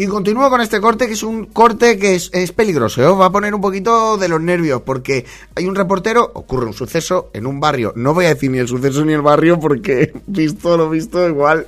Y 0.00 0.06
continúo 0.06 0.48
con 0.48 0.60
este 0.60 0.80
corte, 0.80 1.08
que 1.08 1.14
es 1.14 1.24
un 1.24 1.46
corte 1.46 1.98
que 1.98 2.14
es, 2.14 2.30
es 2.32 2.52
peligroso, 2.52 3.02
¿eh? 3.02 3.06
Os 3.06 3.18
va 3.18 3.26
a 3.26 3.32
poner 3.32 3.52
un 3.52 3.60
poquito 3.60 4.16
de 4.16 4.28
los 4.28 4.40
nervios, 4.40 4.82
porque 4.82 5.26
hay 5.56 5.66
un 5.66 5.74
reportero, 5.74 6.30
ocurre 6.34 6.66
un 6.66 6.72
suceso 6.72 7.30
en 7.32 7.48
un 7.48 7.58
barrio. 7.58 7.92
No 7.96 8.14
voy 8.14 8.26
a 8.26 8.28
decir 8.28 8.48
ni 8.48 8.58
el 8.58 8.68
suceso 8.68 9.04
ni 9.04 9.12
el 9.12 9.22
barrio, 9.22 9.58
porque 9.58 10.12
visto 10.28 10.76
lo 10.76 10.88
visto, 10.88 11.28
igual 11.28 11.66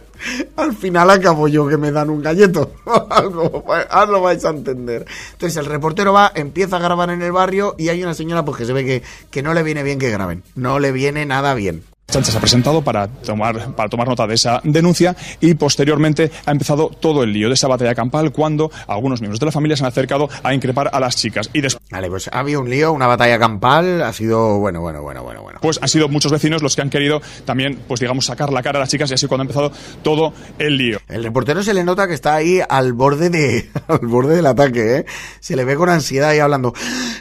al 0.54 0.76
final 0.76 1.10
acabo 1.10 1.48
yo 1.48 1.66
que 1.66 1.76
me 1.76 1.90
dan 1.90 2.08
un 2.08 2.22
galleto. 2.22 2.70
Algo, 3.10 3.64
lo 4.08 4.20
vais 4.20 4.44
a 4.44 4.50
entender. 4.50 5.06
Entonces 5.32 5.56
el 5.56 5.66
reportero 5.66 6.12
va, 6.12 6.30
empieza 6.32 6.76
a 6.76 6.80
grabar 6.80 7.10
en 7.10 7.22
el 7.22 7.32
barrio 7.32 7.74
y 7.78 7.88
hay 7.88 8.00
una 8.00 8.14
señora 8.14 8.44
pues 8.44 8.58
que 8.58 8.64
se 8.64 8.72
ve 8.72 8.84
que, 8.84 9.02
que 9.32 9.42
no 9.42 9.54
le 9.54 9.64
viene 9.64 9.82
bien 9.82 9.98
que 9.98 10.08
graben. 10.08 10.44
No 10.54 10.78
le 10.78 10.92
viene 10.92 11.26
nada 11.26 11.54
bien. 11.54 11.82
Sánchez 12.10 12.34
ha 12.36 12.40
presentado 12.40 12.82
para 12.82 13.06
tomar, 13.08 13.74
para 13.74 13.88
tomar 13.88 14.08
nota 14.08 14.26
de 14.26 14.34
esa 14.34 14.60
denuncia 14.64 15.14
y 15.40 15.54
posteriormente 15.54 16.30
ha 16.46 16.50
empezado 16.50 16.88
todo 16.88 17.22
el 17.22 17.32
lío 17.32 17.48
de 17.48 17.54
esa 17.54 17.68
batalla 17.68 17.94
campal 17.94 18.32
cuando 18.32 18.70
algunos 18.86 19.20
miembros 19.20 19.38
de 19.40 19.46
la 19.46 19.52
familia 19.52 19.76
se 19.76 19.84
han 19.84 19.88
acercado 19.88 20.28
a 20.42 20.52
increpar 20.54 20.90
a 20.92 21.00
las 21.00 21.16
chicas. 21.16 21.50
Y 21.52 21.60
después 21.60 21.80
Vale, 21.90 22.08
pues 22.08 22.28
ha 22.32 22.38
habido 22.40 22.60
un 22.60 22.70
lío, 22.70 22.92
una 22.92 23.06
batalla 23.06 23.38
campal, 23.38 24.02
ha 24.02 24.12
sido 24.12 24.58
bueno, 24.58 24.80
bueno, 24.80 25.02
bueno, 25.02 25.22
bueno, 25.22 25.42
bueno. 25.42 25.58
pues 25.62 25.78
han 25.82 25.88
sido 25.88 26.08
muchos 26.08 26.30
vecinos 26.30 26.62
los 26.62 26.76
que 26.76 26.82
han 26.82 26.90
querido 26.90 27.20
también, 27.44 27.78
pues 27.88 28.00
digamos, 28.00 28.26
sacar 28.26 28.52
la 28.52 28.62
cara 28.62 28.78
a 28.78 28.80
las 28.80 28.88
chicas 28.88 29.10
y 29.10 29.14
así 29.14 29.26
cuando 29.26 29.42
ha 29.42 29.44
empezado 29.46 29.72
todo 30.02 30.32
el 30.58 30.76
lío. 30.76 30.98
El 31.08 31.24
reportero 31.24 31.62
se 31.62 31.74
le 31.74 31.82
nota 31.84 32.06
que 32.06 32.14
está 32.14 32.34
ahí 32.34 32.60
al 32.68 32.92
borde 32.92 33.30
de 33.30 33.70
al 33.88 34.06
borde 34.06 34.36
del 34.36 34.46
ataque, 34.46 34.96
¿eh? 34.98 35.06
Se 35.40 35.56
le 35.56 35.64
ve 35.64 35.74
con 35.76 35.88
ansiedad 35.88 36.32
y 36.34 36.38
hablando. 36.38 36.72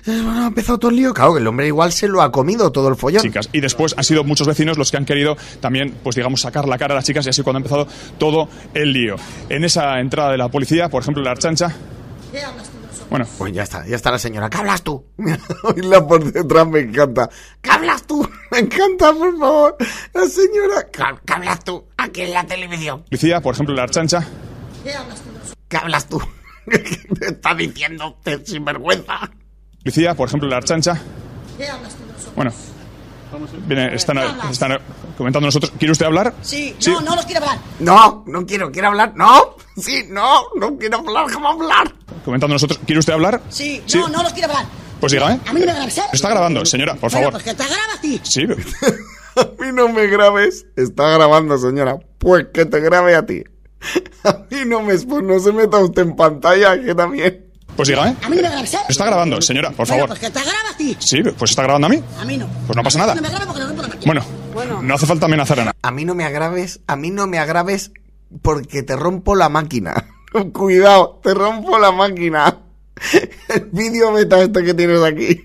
"Eh, 0.05 0.21
Bueno, 0.23 0.43
ha 0.43 0.47
empezado 0.47 0.77
todo 0.77 0.91
el 0.91 0.97
lío. 0.97 1.13
Claro, 1.13 1.33
que 1.33 1.39
el 1.39 1.47
hombre 1.47 1.67
igual 1.67 1.91
se 1.91 2.07
lo 2.07 2.21
ha 2.21 2.31
comido 2.31 2.71
todo 2.71 2.89
el 2.89 2.95
follón. 2.95 3.21
chicas. 3.23 3.49
Y 3.53 3.61
después 3.61 3.95
han 3.97 4.03
sido 4.03 4.23
muchos 4.23 4.47
vecinos 4.47 4.77
los 4.79 4.89
que 4.91 4.97
han 4.97 5.05
querido 5.05 5.37
también, 5.59 5.95
pues 6.03 6.15
digamos, 6.15 6.41
sacar 6.41 6.67
la 6.67 6.77
cara 6.77 6.93
a 6.93 6.95
las 6.95 7.05
chicas 7.05 7.25
y 7.25 7.29
así 7.29 7.43
cuando 7.43 7.57
ha 7.57 7.61
empezado 7.61 7.87
todo 8.17 8.49
el 8.73 8.91
lío. 8.93 9.15
En 9.49 9.63
esa 9.63 9.99
entrada 9.99 10.31
de 10.31 10.37
la 10.37 10.49
policía, 10.49 10.89
por 10.89 11.03
ejemplo, 11.03 11.21
la 11.23 11.31
archancha. 11.31 11.71
Bueno, 13.09 13.25
Pues 13.39 13.51
ya 13.53 13.63
está, 13.63 13.87
ya 13.87 13.95
está 13.95 14.11
la 14.11 14.19
señora. 14.19 14.49
¿Qué 14.51 14.57
hablas 14.57 14.83
tú? 14.83 15.03
Oírla 15.63 16.05
por 16.07 16.31
detrás 16.31 16.67
me 16.67 16.79
encanta. 16.81 17.27
¿Qué 17.59 17.71
hablas 17.71 18.03
tú? 18.05 18.27
Me 18.51 18.59
encanta, 18.59 19.13
por 19.13 19.37
favor. 19.37 19.77
La 20.13 20.25
señora. 20.25 20.87
¿Qué, 20.91 21.03
qué 21.25 21.33
hablas 21.33 21.63
tú? 21.63 21.85
Aquí 21.97 22.21
en 22.21 22.33
la 22.33 22.43
televisión. 22.45 23.03
policía, 23.03 23.41
por 23.41 23.53
ejemplo, 23.55 23.75
la 23.75 23.83
archancha. 23.83 24.25
¿Qué 25.67 25.77
hablas 25.77 26.07
tú? 26.07 26.19
¿Qué 26.69 26.83
está 27.27 27.53
diciendo 27.55 28.09
usted 28.17 28.43
sinvergüenza? 28.45 29.29
Policía, 29.83 30.15
por 30.15 30.27
ejemplo, 30.27 30.49
la 30.49 30.57
archancha. 30.57 30.99
Bueno, 32.35 32.51
viene, 33.65 33.95
están, 33.95 34.17
están 34.49 34.79
comentando 35.17 35.47
nosotros. 35.47 35.71
¿Quiere 35.77 35.91
usted 35.91 36.05
hablar? 36.05 36.33
Sí, 36.41 36.75
Sí. 36.79 36.91
no, 36.91 37.01
no 37.01 37.15
los 37.15 37.25
quiero 37.25 37.41
hablar. 37.45 37.59
No, 37.79 38.23
no 38.27 38.45
quiero, 38.45 38.71
quiero 38.71 38.87
hablar. 38.89 39.13
No, 39.15 39.55
sí, 39.77 40.05
no, 40.09 40.43
no 40.55 40.77
quiero 40.77 40.97
hablar, 40.97 41.27
déjame 41.27 41.47
hablar. 41.47 41.93
Comentando 42.25 42.55
nosotros. 42.55 42.79
¿Quiere 42.85 42.99
usted 42.99 43.13
hablar? 43.13 43.41
Sí, 43.49 43.81
Sí. 43.85 43.97
no, 43.99 44.07
no 44.09 44.23
los 44.23 44.33
quiero 44.33 44.49
hablar. 44.49 44.65
Pues 44.99 45.11
dígame. 45.13 45.39
A 45.47 45.53
mí 45.53 45.59
no 45.61 45.65
me 45.67 45.73
grabes, 45.73 45.97
¿eh? 45.97 46.01
Está 46.11 46.29
grabando, 46.29 46.65
señora, 46.65 46.93
por 46.95 47.09
Bueno, 47.11 47.27
favor. 47.27 47.31
pues 47.33 47.43
que 47.43 47.53
te 47.53 47.63
graba 47.63 47.93
a 47.97 48.01
ti. 48.01 48.19
Sí, 48.23 48.43
A 49.37 49.61
mí 49.63 49.71
no 49.71 49.87
me 49.89 50.07
grabes. 50.07 50.65
Está 50.75 51.09
grabando, 51.11 51.57
señora. 51.57 51.97
Pues 52.17 52.47
que 52.53 52.65
te 52.65 52.79
grabe 52.81 53.15
a 53.15 53.25
ti. 53.25 53.43
A 54.25 54.39
mí 54.51 54.57
no 54.65 54.81
me 54.81 54.97
pues 54.97 55.23
no 55.23 55.39
se 55.39 55.53
meta 55.53 55.77
usted 55.77 56.01
en 56.01 56.15
pantalla, 56.17 56.81
que 56.83 56.93
también. 56.93 57.45
Pues 57.79 57.87
dígame. 57.87 58.13
A 58.21 58.27
mí 58.29 58.35
no 58.35 58.41
me 58.41 58.49
grabes, 58.49 58.73
¿eh? 58.73 58.77
Está 58.89 59.05
grabando, 59.05 59.41
señora, 59.41 59.69
por 59.71 59.87
Bueno, 59.87 59.93
favor. 60.03 60.07
pues 60.09 60.19
que 60.19 60.29
te 60.29 60.39
graba 60.41 60.69
a 60.73 60.77
ti. 60.77 60.97
Sí, 60.99 61.23
pues 61.37 61.51
está 61.51 61.63
grabando 61.63 61.87
a 61.87 61.89
mí. 61.89 62.03
A 62.19 62.25
mí 62.25 62.35
no. 62.37 62.45
Pues 62.67 62.75
no 62.75 62.83
pasa 62.83 62.99
nada. 62.99 63.15
No 63.15 63.21
me 63.21 63.29
grabes 63.29 63.47
porque 63.47 63.63
rompo 63.63 63.81
la 63.81 63.87
máquina. 63.87 64.23
Bueno, 64.53 64.81
no 64.81 64.93
hace 64.95 65.05
falta 65.05 65.25
amenazar 65.27 65.59
a 65.61 65.65
nadie. 65.65 65.79
A 65.81 65.91
mí 65.91 66.03
no 66.03 66.13
me 66.13 66.25
agraves, 66.25 66.81
a 66.87 66.97
mí 66.97 67.09
no 67.09 67.25
me 67.27 67.39
agraves 67.39 67.91
porque 68.41 68.83
te 68.83 68.97
rompo 68.97 69.33
la 69.35 69.47
máquina. 69.47 70.05
Cuidado, 70.53 71.21
te 71.23 71.33
rompo 71.33 71.79
la 71.79 71.91
máquina. 71.93 72.57
El 73.49 73.67
vídeo 73.71 74.13
beta 74.13 74.39
este 74.41 74.63
que 74.63 74.73
tienes 74.73 75.01
aquí. 75.01 75.43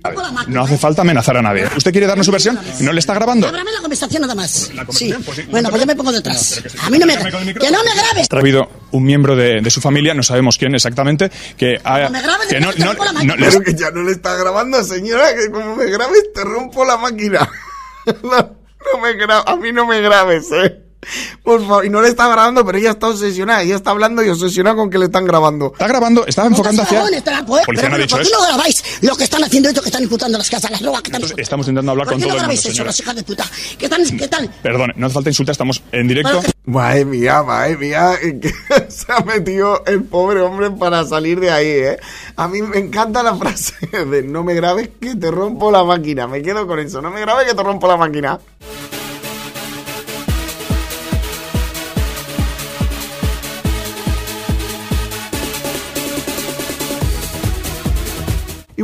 No 0.48 0.62
hace 0.62 0.76
falta 0.78 1.02
amenazar 1.02 1.36
a 1.38 1.42
nadie. 1.42 1.66
¿Usted 1.76 1.90
quiere 1.90 2.06
darnos 2.06 2.26
su 2.26 2.32
versión? 2.32 2.58
¿No 2.80 2.92
le 2.92 3.00
está 3.00 3.14
grabando? 3.14 3.48
Ábrame 3.48 3.72
la 3.72 3.80
conversación 3.80 4.20
nada 4.22 4.34
más. 4.34 4.70
Sí. 4.90 5.14
pues. 5.24 5.48
Bueno, 5.50 5.70
pues 5.70 5.80
yo 5.80 5.86
me 5.86 5.96
pongo 5.96 6.12
detrás. 6.12 6.62
A 6.82 6.90
mí 6.90 6.98
no 6.98 7.06
me 7.06 7.14
grabes. 7.14 7.34
Que 7.54 7.70
no 7.70 7.82
me 7.82 7.94
grabes. 7.94 8.28
Ha 8.30 8.36
habido 8.38 8.68
un 8.90 9.04
miembro 9.04 9.34
de, 9.36 9.60
de 9.62 9.70
su 9.70 9.80
familia, 9.80 10.12
no 10.14 10.22
sabemos 10.22 10.58
quién 10.58 10.74
exactamente, 10.74 11.30
que 11.56 11.80
ha... 11.82 12.08
Me 12.10 12.20
grabes, 12.20 12.46
que 12.48 12.60
no, 12.60 12.70
no- 12.76 12.86
rompo 12.88 13.04
la 13.06 13.12
no- 13.24 13.34
Pero 13.38 13.60
que 13.62 13.74
ya 13.74 13.90
no 13.90 14.02
le 14.02 14.12
está 14.12 14.36
grabando, 14.36 14.82
señora, 14.84 15.34
que 15.34 15.50
como 15.50 15.74
me 15.76 15.86
grabes 15.86 16.32
te 16.34 16.44
rompo 16.44 16.84
la 16.84 16.96
máquina. 16.96 17.48
No, 18.22 18.36
no 18.92 19.00
me 19.00 19.16
gra- 19.16 19.42
a 19.46 19.56
mí 19.56 19.72
no 19.72 19.86
me 19.86 20.02
grabes, 20.02 20.44
eh. 20.52 20.83
Por 21.42 21.60
favor, 21.60 21.84
y 21.84 21.90
no 21.90 22.00
le 22.00 22.08
está 22.08 22.28
grabando, 22.28 22.64
pero 22.64 22.78
ella 22.78 22.90
está 22.90 23.08
obsesionada, 23.08 23.62
ella 23.62 23.76
está 23.76 23.90
hablando 23.90 24.22
y 24.22 24.28
obsesionada 24.28 24.76
con 24.76 24.90
que 24.90 24.98
le 24.98 25.06
están 25.06 25.24
grabando. 25.24 25.72
Está 25.72 25.88
grabando, 25.88 26.26
estaba 26.26 26.48
enfocando 26.48 26.82
hacia... 26.82 27.02
Pues, 27.46 27.66
Policía 27.66 27.88
pero, 27.88 27.88
no 27.90 27.94
ha 27.96 27.98
dicho 27.98 28.16
¿por 28.16 28.24
qué 28.24 28.28
eso. 28.30 28.40
no 28.40 28.46
grabáis 28.46 28.84
lo 29.02 29.16
que 29.16 29.24
están 29.24 29.44
haciendo 29.44 29.68
estos 29.68 29.82
que 29.82 29.88
están 29.88 30.02
imputando 30.02 30.38
las 30.38 30.48
casas, 30.50 30.70
las 30.70 30.80
drogas 30.80 31.02
que 31.02 31.08
están 31.08 31.22
Entonces, 31.22 31.42
estamos 31.42 31.66
intentando 31.66 31.92
hablar 31.92 32.06
¿Por 32.06 32.14
con 32.14 32.20
qué 32.20 32.26
todo 32.26 32.36
no 32.36 32.42
el 32.42 32.46
mundo, 32.48 32.62
grabáis 32.62 32.74
eso, 32.74 32.84
los 32.84 33.00
hijos 33.00 33.14
de 33.16 33.22
puta? 33.22 33.44
¿Qué 33.78 33.88
tal? 33.88 34.16
¿Qué 34.16 34.28
tal? 34.28 34.50
Perdone, 34.62 34.94
no 34.96 35.06
hace 35.06 35.14
falta 35.14 35.30
insultar, 35.30 35.52
estamos 35.52 35.82
en 35.92 36.08
directo. 36.08 36.42
Madre 36.66 37.04
mía, 37.04 37.42
madre 37.42 37.76
mía, 37.76 38.12
que 38.20 38.52
se 38.88 39.12
ha 39.12 39.20
metido 39.20 39.84
el 39.86 40.04
pobre 40.04 40.40
hombre 40.40 40.70
para 40.70 41.04
salir 41.04 41.38
de 41.38 41.50
ahí, 41.50 41.66
¿eh? 41.68 41.98
A 42.36 42.48
mí 42.48 42.62
me 42.62 42.78
encanta 42.78 43.22
la 43.22 43.34
frase 43.36 43.74
de 44.06 44.22
no 44.22 44.42
me 44.42 44.54
grabes 44.54 44.88
que 45.00 45.14
te 45.14 45.30
rompo 45.30 45.70
la 45.70 45.84
máquina. 45.84 46.26
Me 46.26 46.42
quedo 46.42 46.66
con 46.66 46.78
eso, 46.78 47.02
no 47.02 47.10
me 47.10 47.20
grabes 47.20 47.46
que 47.48 47.54
te 47.54 47.62
rompo 47.62 47.86
la 47.86 47.96
máquina. 47.96 48.38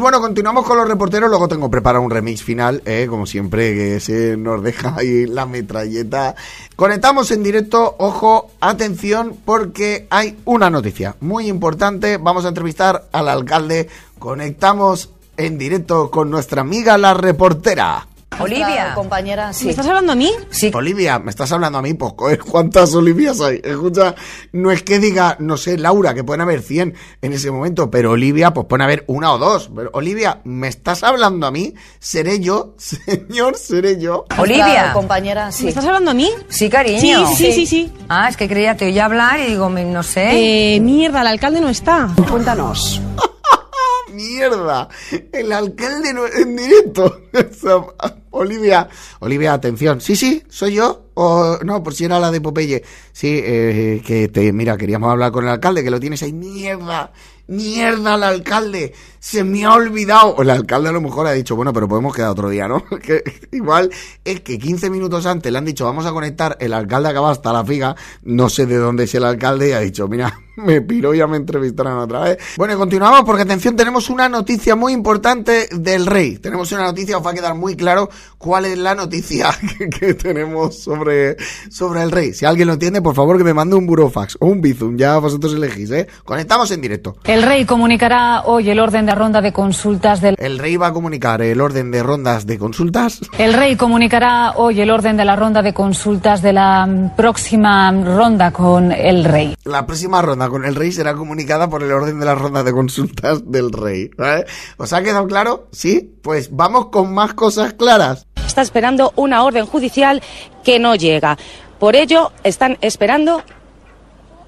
Bueno, 0.01 0.21
continuamos 0.21 0.67
con 0.67 0.79
los 0.79 0.89
reporteros. 0.89 1.29
Luego 1.29 1.47
tengo 1.47 1.71
preparado 1.71 2.05
un 2.05 2.11
remix 2.11 2.43
final, 2.43 2.83
¿eh? 2.87 3.07
como 3.09 3.27
siempre, 3.27 3.75
que 3.75 4.01
se 4.01 4.37
nos 4.37 4.63
deja 4.63 4.95
ahí 4.97 5.27
la 5.27 5.47
metralleta. 5.47 6.35
Conectamos 6.75 7.31
en 7.31 7.43
directo. 7.43 7.97
Ojo, 7.99 8.51
atención, 8.61 9.37
porque 9.45 10.07
hay 10.11 10.39
una 10.45 10.71
noticia 10.71 11.17
muy 11.21 11.49
importante. 11.49 12.17
Vamos 12.17 12.45
a 12.45 12.49
entrevistar 12.49 13.09
al 13.13 13.29
alcalde. 13.29 13.89
Conectamos 14.19 15.11
en 15.37 15.59
directo 15.59 16.11
con 16.11 16.31
nuestra 16.31 16.63
amiga 16.63 16.99
la 16.99 17.15
reportera. 17.15 18.07
Olivia. 18.39 18.93
compañera, 18.95 19.53
sí. 19.53 19.65
¿Me 19.67 19.71
estás 19.73 19.87
hablando 19.87 20.13
a 20.13 20.15
mí? 20.15 20.31
Sí. 20.51 20.71
Olivia, 20.73 21.19
¿me 21.19 21.31
estás 21.31 21.51
hablando 21.53 21.79
a 21.79 21.83
mí? 21.83 21.95
Pues, 21.95 22.13
coger, 22.15 22.39
¿cuántas 22.39 22.95
Olivias 22.95 23.41
hay? 23.41 23.61
Escucha, 23.63 24.15
no 24.53 24.71
es 24.71 24.83
que 24.83 24.99
diga, 24.99 25.37
no 25.41 25.57
sé, 25.57 25.77
Laura, 25.77 26.15
que 26.15 26.25
pueden 26.25 26.41
haber 26.41 26.63
100 26.63 26.95
en 27.21 27.33
ese 27.33 27.51
momento, 27.51 27.91
pero 27.91 28.13
Olivia, 28.13 28.53
pues 28.55 28.67
pueden 28.67 28.83
haber 28.83 29.05
una 29.09 29.33
o 29.35 29.39
dos. 29.39 29.71
Pero, 29.75 29.91
Olivia, 29.95 30.41
¿me 30.45 30.69
estás 30.69 31.03
hablando 31.03 31.47
a 31.47 31.51
mí? 31.51 31.75
¿Seré 31.99 32.41
yo? 32.41 32.75
Señor, 32.79 33.57
¿seré 33.57 34.01
yo? 34.01 34.25
Olivia. 34.39 34.93
compañera, 34.95 35.51
sí. 35.53 35.65
¿Me 35.65 35.71
estás 35.71 35.85
hablando 35.85 36.13
a 36.13 36.15
mí? 36.15 36.31
Sí, 36.49 36.71
cariño. 36.71 37.27
Sí, 37.29 37.37
sí, 37.37 37.53
sí, 37.53 37.67
sí. 37.67 37.93
Ah, 38.09 38.29
es 38.29 38.37
que 38.37 38.49
creía, 38.49 38.77
te 38.77 38.87
oía 38.87 39.05
hablar 39.05 39.41
y 39.41 39.47
digo, 39.51 39.69
me- 39.69 39.85
no 39.85 40.03
sé. 40.03 40.77
Eh, 40.77 40.81
mierda, 40.81 41.21
el 41.23 41.27
alcalde 41.27 41.61
no 41.61 41.69
está. 41.69 42.09
Cuéntanos. 42.31 43.01
¡Mierda! 44.13 44.89
El 45.33 45.53
alcalde 45.53 46.13
no- 46.13 46.27
en 46.27 46.57
directo. 46.57 47.21
Olivia, 48.31 48.89
Olivia, 49.21 49.53
atención. 49.53 50.01
Sí, 50.01 50.15
sí, 50.17 50.43
soy 50.49 50.75
yo. 50.75 51.07
O 51.15 51.59
no, 51.65 51.83
por 51.83 51.95
si 51.95 52.05
era 52.05 52.19
la 52.19 52.31
de 52.31 52.41
Popeye. 52.41 52.83
Sí, 53.13 53.41
eh, 53.43 54.03
que 54.07 54.29
te, 54.29 54.53
mira, 54.53 54.77
queríamos 54.77 55.11
hablar 55.11 55.33
con 55.33 55.45
el 55.45 55.51
alcalde, 55.51 55.83
que 55.83 55.91
lo 55.91 56.01
tienes 56.01 56.23
ahí. 56.23 56.33
¡Mierda! 56.33 57.13
¡Mierda 57.49 58.15
al 58.15 58.23
alcalde! 58.23 58.95
Se 59.19 59.43
me 59.43 59.65
ha 59.65 59.75
olvidado. 59.75 60.37
O 60.37 60.43
el 60.43 60.51
alcalde 60.51 60.89
a 60.89 60.93
lo 60.93 61.01
mejor 61.01 61.27
ha 61.27 61.33
dicho, 61.33 61.57
bueno, 61.57 61.73
pero 61.73 61.89
podemos 61.89 62.15
quedar 62.15 62.31
otro 62.31 62.49
día, 62.49 62.69
¿no? 62.69 62.85
Igual 63.53 63.91
es 64.25 64.41
que 64.41 64.59
15 64.59 64.89
minutos 64.89 65.27
antes 65.27 65.51
le 65.51 65.59
han 65.59 65.65
dicho, 65.65 65.85
vamos 65.85 66.07
a 66.07 66.13
conectar. 66.13 66.57
El 66.61 66.73
alcalde 66.73 67.09
acaba 67.09 67.33
hasta 67.33 67.53
la 67.53 67.65
figa. 67.65 67.97
No 68.23 68.49
sé 68.49 68.67
de 68.67 68.77
dónde 68.77 69.05
es 69.05 69.15
el 69.15 69.25
alcalde 69.25 69.71
y 69.71 69.73
ha 69.73 69.81
dicho, 69.81 70.07
mira, 70.07 70.33
me 70.57 70.81
piro 70.81 71.13
ya 71.13 71.27
me 71.27 71.37
entrevistarán 71.37 71.99
otra 71.99 72.21
vez. 72.21 72.39
Bueno, 72.57 72.75
y 72.75 72.77
continuamos 72.77 73.23
porque 73.25 73.43
atención, 73.43 73.77
tenemos 73.77 74.09
una 74.11 74.29
noticia 74.29 74.77
muy 74.77 74.93
importante 74.93 75.69
del 75.73 76.07
rey. 76.07 76.39
Tenemos 76.39 76.71
una 76.73 76.85
noticia, 76.85 77.19
os 77.19 77.27
va 77.27 77.33
a 77.33 77.35
quedar 77.35 77.55
muy 77.55 77.77
claro 77.77 78.09
cuál 78.39 78.65
es 78.65 78.79
la 78.79 78.95
noticia 78.95 79.51
que, 79.79 79.89
que 79.89 80.15
tenemos 80.15 80.79
sobre, 80.79 81.37
sobre 81.71 82.03
el 82.03 82.11
rey. 82.11 82.33
Si 82.33 82.47
alguien 82.47 82.69
lo 82.69 82.75
entiende, 82.75 83.03
por 83.03 83.15
favor 83.15 83.39
que 83.39 83.45
me 83.45 83.55
mande 83.55 83.77
un 83.77 83.87
burofax 83.87 84.39
o 84.41 84.47
un 84.47 84.61
bizum, 84.61 84.97
ya 84.97 85.19
vosotros 85.19 85.55
elegís, 85.55 85.91
¿eh? 85.91 86.07
Conectamos 86.25 86.71
en 86.71 86.81
directo. 86.81 87.17
El 87.25 87.43
rey 87.43 87.65
comunicará 87.65 88.43
hoy 88.45 88.71
el 88.71 88.81
orden 88.81 89.07
de 89.07 89.15
ronda 89.15 89.41
de 89.41 89.53
consultas 89.53 90.21
del. 90.21 90.37
El 90.39 90.59
rey 90.59 90.77
va 90.77 90.89
a 90.89 90.93
comunicar 90.93 91.43
el 91.43 91.61
orden 91.61 91.91
de 91.91 92.03
rondas 92.03 92.47
de 92.47 92.59
consultas. 92.59 93.21
El 93.39 93.53
rey 93.53 93.77
comunicará 93.77 94.53
hoy 94.57 94.81
el 94.81 94.91
orden 94.91 95.17
de 95.17 95.25
la 95.25 95.37
ronda 95.37 95.63
de 95.63 95.75
consultas 95.75 96.43
de 96.43 96.53
la 96.53 97.11
próxima 97.17 97.91
ronda 97.93 98.51
con 98.51 98.93
el 98.93 99.25
rey. 99.25 99.55
La 99.65 99.87
próxima 99.87 100.23
ronda 100.23 100.49
con 100.49 100.65
el 100.65 100.75
rey 100.75 100.93
será 100.93 101.15
comunicada 101.15 101.69
por 101.69 101.83
el 101.83 101.93
orden 101.93 102.19
de 102.19 102.27
las 102.27 102.39
rondas 102.39 102.65
de 102.65 102.73
consultas 102.73 103.51
del 103.51 103.73
rey. 103.73 104.11
¿vale? 104.17 104.47
¿Os 104.77 104.93
ha 104.93 105.03
quedado 105.03 105.27
claro? 105.27 105.69
¿Sí? 105.73 106.17
Pues 106.23 106.55
vamos 106.55 106.87
con 106.87 107.13
más 107.15 107.35
cosas 107.35 107.75
claras. 107.75 108.10
Está 108.51 108.63
esperando 108.63 109.13
una 109.15 109.45
orden 109.45 109.65
judicial 109.65 110.21
que 110.65 110.81
no 110.81 110.97
llega. 110.97 111.39
Por 111.79 111.95
ello, 111.95 112.33
están 112.43 112.79
esperando 112.81 113.45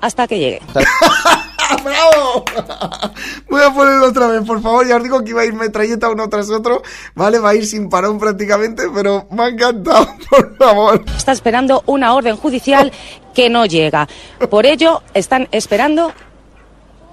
hasta 0.01 0.27
que 0.27 0.41
llegue. 0.41 0.61
¡Bravo! 1.85 2.45
Voy 3.49 3.63
a 3.63 3.73
ponerlo 3.73 4.09
otra 4.09 4.27
vez, 4.27 4.43
por 4.45 4.61
favor. 4.61 4.85
Ya 4.89 4.97
os 4.97 5.05
digo 5.05 5.23
que 5.23 5.31
iba 5.31 5.43
a 5.43 5.45
ir 5.45 5.55
metralleta 5.55 6.11
uno 6.11 6.29
tras 6.29 6.51
otro. 6.51 6.83
Vale, 7.15 7.39
va 7.39 7.51
a 7.51 7.55
ir 7.55 7.65
sin 7.65 7.89
parón 7.89 8.19
prácticamente, 8.19 8.91
pero 8.93 9.29
me 9.31 9.45
ha 9.45 9.49
encantado, 9.51 10.09
por 10.31 10.57
favor. 10.57 11.05
Está 11.17 11.31
esperando 11.31 11.85
una 11.87 12.13
orden 12.13 12.37
judicial 12.37 12.91
que 13.33 13.49
no 13.51 13.67
llega. 13.67 14.09
Por 14.51 14.67
ello, 14.67 15.01
están 15.15 15.47
esperando 15.53 16.13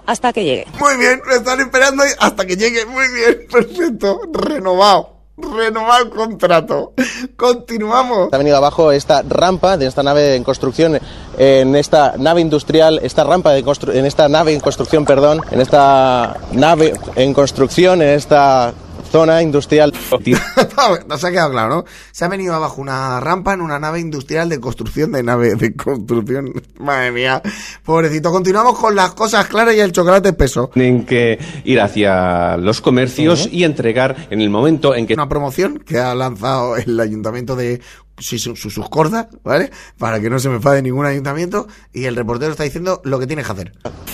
hasta 0.08 0.34
que 0.34 0.44
llegue. 0.44 0.66
Muy 0.80 0.98
bien, 0.98 1.22
están 1.36 1.60
esperando 1.60 2.04
hasta 2.20 2.48
que 2.48 2.58
llegue. 2.58 2.88
Muy 2.88 3.06
bien, 3.14 3.46
perfecto. 3.48 4.22
Renovado. 4.34 5.19
Renovado 5.42 6.04
el 6.06 6.10
contrato. 6.10 6.94
Continuamos. 7.36 8.30
Ha 8.32 8.38
venido 8.38 8.58
abajo 8.58 8.92
esta 8.92 9.24
rampa 9.28 9.78
de 9.78 9.88
esta 9.88 10.04
nave 10.04 10.36
en 10.36 10.44
construcción, 10.44 11.00
en 11.38 11.76
esta 11.76 12.16
nave 12.18 12.42
industrial, 12.42 13.00
esta 13.04 13.24
rampa 13.24 13.52
de 13.52 13.64
constru- 13.64 13.96
en 13.96 14.06
esta 14.06 14.28
nave 14.30 14.54
en 14.54 14.60
construcción, 14.60 15.06
perdón, 15.06 15.42
en 15.52 15.62
esta 15.62 16.38
nave 16.52 16.94
en 17.16 17.34
construcción, 17.34 18.02
en 18.02 18.10
esta 18.10 18.74
zona 19.12 19.42
industrial. 19.42 19.94
Nos 21.08 21.24
ha 21.24 21.32
quedado 21.32 21.52
claro, 21.52 21.70
¿no? 21.70 21.86
Se 22.12 22.26
ha 22.26 22.28
venido 22.28 22.54
abajo 22.54 22.82
una 22.82 23.20
rampa 23.20 23.54
en 23.54 23.62
una 23.62 23.80
nave 23.80 24.00
industrial 24.00 24.50
de 24.50 24.60
construcción 24.60 25.12
de 25.12 25.24
nave 25.24 25.56
de 25.56 25.76
construcción. 25.76 26.54
Madre 26.80 27.12
mía. 27.12 27.42
Pobrecito. 27.84 28.32
Continuamos 28.32 28.78
con 28.78 28.96
las 28.96 29.12
cosas 29.12 29.48
claras 29.48 29.76
y 29.76 29.80
el 29.80 29.92
chocolate 29.92 30.30
espeso. 30.30 30.70
Tienen 30.74 31.06
que 31.06 31.40
ir 31.64 31.82
hacia 31.82 32.58
los 32.58 32.82
comercios 32.82 33.50
y 33.52 33.64
entregar 33.64 34.28
en 34.30 34.42
el 34.42 34.50
momento 34.50 34.96
en 34.96 35.08
que 35.08 35.14
Una 35.14 35.30
promoción 35.30 35.80
que 35.80 36.00
ha 36.00 36.14
lanzado 36.16 36.78
el 36.78 37.00
ayuntamiento 37.00 37.56
de 37.56 37.82
sus 38.20 38.44
sus 38.44 38.90
cordas, 38.90 39.28
¿vale? 39.44 39.72
Para 39.98 40.20
que 40.20 40.30
no 40.30 40.40
se 40.40 40.50
me 40.50 40.56
enfade 40.56 40.82
ningún 40.82 41.06
ayuntamiento. 41.06 41.68
Y 41.94 42.06
el 42.06 42.16
reportero 42.16 42.52
está 42.52 42.64
diciendo 42.64 43.02
lo 43.04 43.20
que 43.20 43.28
tienes 43.28 43.46
que 43.46 43.52
hacer. 43.52 43.74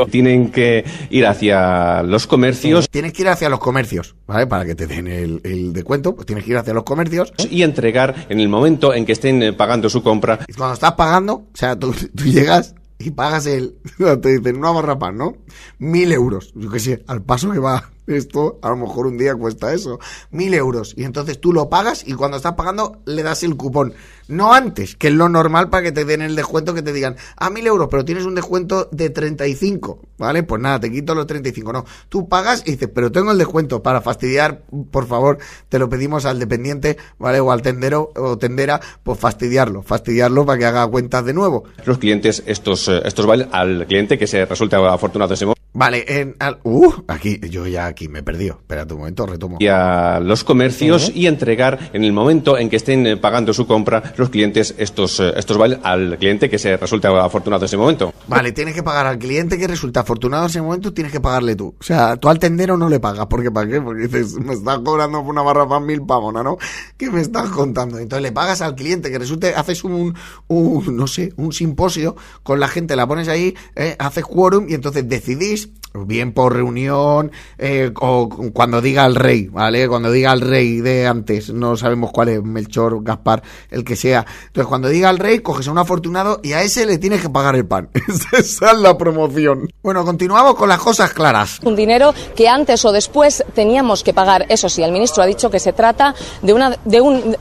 tienen 0.09 0.51
que 0.51 0.85
ir 1.09 1.25
hacia 1.25 2.03
los 2.03 2.27
comercios 2.27 2.89
Tienes 2.89 3.13
que 3.13 3.23
ir 3.23 3.29
hacia 3.29 3.49
los 3.49 3.59
comercios, 3.59 4.15
¿vale? 4.27 4.47
Para 4.47 4.65
que 4.65 4.75
te 4.75 4.87
den 4.87 5.07
el, 5.07 5.41
el 5.43 5.73
descuento, 5.73 6.15
pues 6.15 6.25
tienes 6.25 6.45
que 6.45 6.51
ir 6.51 6.57
hacia 6.57 6.73
los 6.73 6.83
comercios. 6.83 7.33
y 7.49 7.63
entregar 7.63 8.27
en 8.29 8.39
el 8.39 8.49
momento 8.49 8.93
en 8.93 9.05
que 9.05 9.11
estén 9.11 9.41
eh, 9.43 9.53
pagando 9.53 9.89
su 9.89 10.01
compra. 10.03 10.39
Y 10.47 10.53
cuando 10.53 10.73
estás 10.73 10.93
pagando, 10.93 11.33
o 11.33 11.49
sea, 11.53 11.77
tú, 11.77 11.93
tú 11.93 12.23
llegas 12.25 12.75
y 12.99 13.11
pagas 13.11 13.45
el, 13.45 13.75
te 14.21 14.37
dicen 14.37 14.57
una 14.57 14.71
barra 14.71 14.97
pan, 14.97 15.17
¿no? 15.17 15.37
Mil 15.79 16.11
euros, 16.11 16.51
yo 16.55 16.69
qué 16.71 16.79
sé, 16.79 17.03
al 17.07 17.21
paso 17.21 17.51
que 17.51 17.59
va 17.59 17.91
esto, 18.07 18.59
a 18.61 18.69
lo 18.69 18.77
mejor 18.77 19.07
un 19.07 19.17
día 19.17 19.35
cuesta 19.35 19.73
eso, 19.73 19.99
mil 20.31 20.53
euros. 20.53 20.93
Y 20.97 21.03
entonces 21.03 21.39
tú 21.39 21.53
lo 21.53 21.69
pagas 21.69 22.07
y 22.07 22.13
cuando 22.13 22.37
estás 22.37 22.53
pagando 22.53 22.97
le 23.05 23.23
das 23.23 23.43
el 23.43 23.55
cupón. 23.55 23.93
No 24.27 24.53
antes, 24.53 24.95
que 24.95 25.09
es 25.09 25.13
lo 25.13 25.29
normal 25.29 25.69
para 25.69 25.83
que 25.83 25.91
te 25.91 26.03
den 26.03 26.21
el 26.21 26.35
descuento 26.35 26.73
que 26.73 26.81
te 26.81 26.93
digan, 26.93 27.15
a 27.37 27.49
mil 27.49 27.67
euros, 27.67 27.87
pero 27.91 28.03
tienes 28.03 28.25
un 28.25 28.33
descuento 28.33 28.89
de 28.91 29.11
35, 29.11 29.99
¿vale? 30.17 30.41
Pues 30.41 30.61
nada, 30.61 30.79
te 30.79 30.91
quito 30.91 31.13
los 31.13 31.27
35, 31.27 31.73
no. 31.73 31.85
Tú 32.09 32.27
pagas 32.27 32.63
y 32.65 32.71
dices, 32.71 32.89
pero 32.93 33.11
tengo 33.11 33.31
el 33.31 33.37
descuento 33.37 33.83
para 33.83 34.01
fastidiar, 34.01 34.63
por 34.89 35.05
favor, 35.05 35.37
te 35.69 35.77
lo 35.77 35.89
pedimos 35.89 36.25
al 36.25 36.39
dependiente, 36.39 36.97
¿vale? 37.19 37.39
O 37.39 37.51
al 37.51 37.61
tendero 37.61 38.11
o 38.15 38.37
tendera, 38.37 38.81
pues 39.03 39.19
fastidiarlo, 39.19 39.83
fastidiarlo 39.83 40.45
para 40.45 40.57
que 40.57 40.65
haga 40.65 40.87
cuentas 40.87 41.23
de 41.23 41.33
nuevo. 41.33 41.65
Los 41.85 41.99
clientes 41.99 42.43
estos 42.47 42.87
eh, 42.87 43.01
estos 43.05 43.25
valen 43.27 43.49
al 43.51 43.85
cliente 43.85 44.17
que 44.17 44.27
se 44.27 44.45
resulta 44.45 44.77
afortunado 44.91 45.33
ese 45.33 45.45
momento 45.45 45.64
Vale, 45.77 46.05
en, 46.07 46.35
al- 46.39 46.59
uh, 46.63 46.91
aquí, 47.07 47.39
yo 47.49 47.67
ya 47.67 47.85
aquí 47.85 48.07
me 48.07 48.19
he 48.19 48.23
perdido. 48.23 48.55
Espérate 48.61 48.93
un 48.93 49.01
momento, 49.01 49.25
retomo. 49.25 49.57
y 49.59 49.67
a 49.67 50.19
los 50.21 50.43
comercios 50.45 51.11
y 51.13 51.27
entregar 51.27 51.91
en 51.93 52.03
el 52.03 52.13
momento 52.13 52.57
en 52.57 52.69
que 52.69 52.77
estén 52.77 53.05
eh, 53.05 53.17
pagando 53.17 53.53
su 53.53 53.67
compra 53.67 54.13
los 54.17 54.29
clientes 54.29 54.73
estos 54.77 55.19
eh, 55.19 55.33
estos 55.35 55.57
valen 55.57 55.79
al 55.83 56.17
cliente 56.17 56.49
que 56.49 56.57
se 56.57 56.77
resulta 56.77 57.09
afortunado 57.23 57.65
ese 57.65 57.75
momento. 57.77 58.13
Vale, 58.27 58.53
tienes 58.53 58.73
que 58.73 58.83
pagar 58.83 59.05
al 59.05 59.19
cliente 59.19 59.57
que 59.57 59.67
resulta 59.67 59.99
afortunado 59.99 60.43
en 60.45 60.49
ese 60.49 60.61
momento, 60.61 60.93
tienes 60.93 61.11
que 61.11 61.19
pagarle 61.19 61.55
tú. 61.55 61.75
O 61.79 61.83
sea, 61.83 62.15
tú 62.17 62.29
al 62.29 62.39
tendero 62.39 62.77
no 62.77 62.87
le 62.89 62.99
pagas, 62.99 63.25
porque 63.27 63.51
¿para 63.51 63.69
qué? 63.69 63.81
Porque 63.81 64.03
dices, 64.07 64.33
me 64.39 64.53
estás 64.53 64.79
cobrando 64.79 65.19
por 65.21 65.29
una 65.31 65.41
barra 65.41 65.67
pan 65.67 65.85
mil 65.85 66.01
pavona, 66.05 66.41
¿no? 66.41 66.57
¿Qué 66.97 67.11
me 67.11 67.19
estás 67.21 67.49
contando? 67.49 67.99
Entonces 67.99 68.23
le 68.23 68.31
pagas 68.31 68.61
al 68.61 68.75
cliente 68.75 69.11
que 69.11 69.19
resulte, 69.19 69.53
haces 69.53 69.83
un, 69.83 70.15
un 70.47 70.95
no 70.95 71.07
sé, 71.07 71.33
un 71.35 71.51
simposio 71.51 72.15
con 72.43 72.59
la 72.61 72.69
gente, 72.69 72.95
la 72.95 73.05
pones 73.07 73.27
ahí, 73.27 73.53
eh, 73.75 73.95
haces 73.99 74.23
quórum 74.23 74.67
y 74.69 74.73
entonces 74.73 75.07
decidís, 75.07 75.64
bien 76.05 76.33
por 76.33 76.53
reunión, 76.53 77.31
eh, 77.57 77.91
o 77.99 78.29
cuando 78.53 78.81
diga 78.81 79.05
el 79.05 79.15
rey, 79.15 79.47
¿vale? 79.47 79.87
Cuando 79.87 80.11
diga 80.11 80.33
el 80.33 80.41
rey 80.41 80.81
de 80.81 81.07
antes, 81.07 81.53
no 81.53 81.77
sabemos 81.77 82.11
cuál 82.11 82.29
es, 82.29 82.43
Melchor, 82.43 83.03
Gaspar, 83.03 83.43
el 83.69 83.83
que 83.83 83.95
sea. 83.95 84.25
Entonces 84.47 84.67
cuando 84.67 84.89
diga 84.89 85.09
el 85.09 85.19
rey, 85.19 85.39
coges 85.39 85.67
a 85.67 85.71
un 85.71 85.77
afortunado 85.77 86.39
y 86.43 86.53
a 86.53 86.61
ese 86.61 86.85
le 86.85 86.97
tienes 86.97 87.21
que 87.21 87.29
pagar 87.29 87.55
el 87.55 87.65
pan. 87.65 87.89
Esa 88.33 88.71
es 88.71 88.77
la 88.77 88.97
promoción. 88.97 89.69
Bueno, 89.81 90.03
continuamos 90.03 90.55
con 90.55 90.69
las 90.69 90.79
cosas 90.79 91.13
claras. 91.13 91.59
Un 91.63 91.75
dinero 91.75 92.13
que 92.35 92.47
antes 92.47 92.83
o 92.85 92.91
después 92.91 93.43
teníamos 93.53 94.03
que 94.03 94.13
pagar. 94.13 94.45
Eso 94.49 94.69
sí, 94.69 94.83
el 94.83 94.91
ministro 94.91 95.23
ha 95.23 95.25
dicho 95.25 95.49
que 95.49 95.59
se 95.59 95.73
trata 95.73 96.15
de 96.41 96.53
una 96.53 96.77
de 96.83 97.01
un 97.01 97.37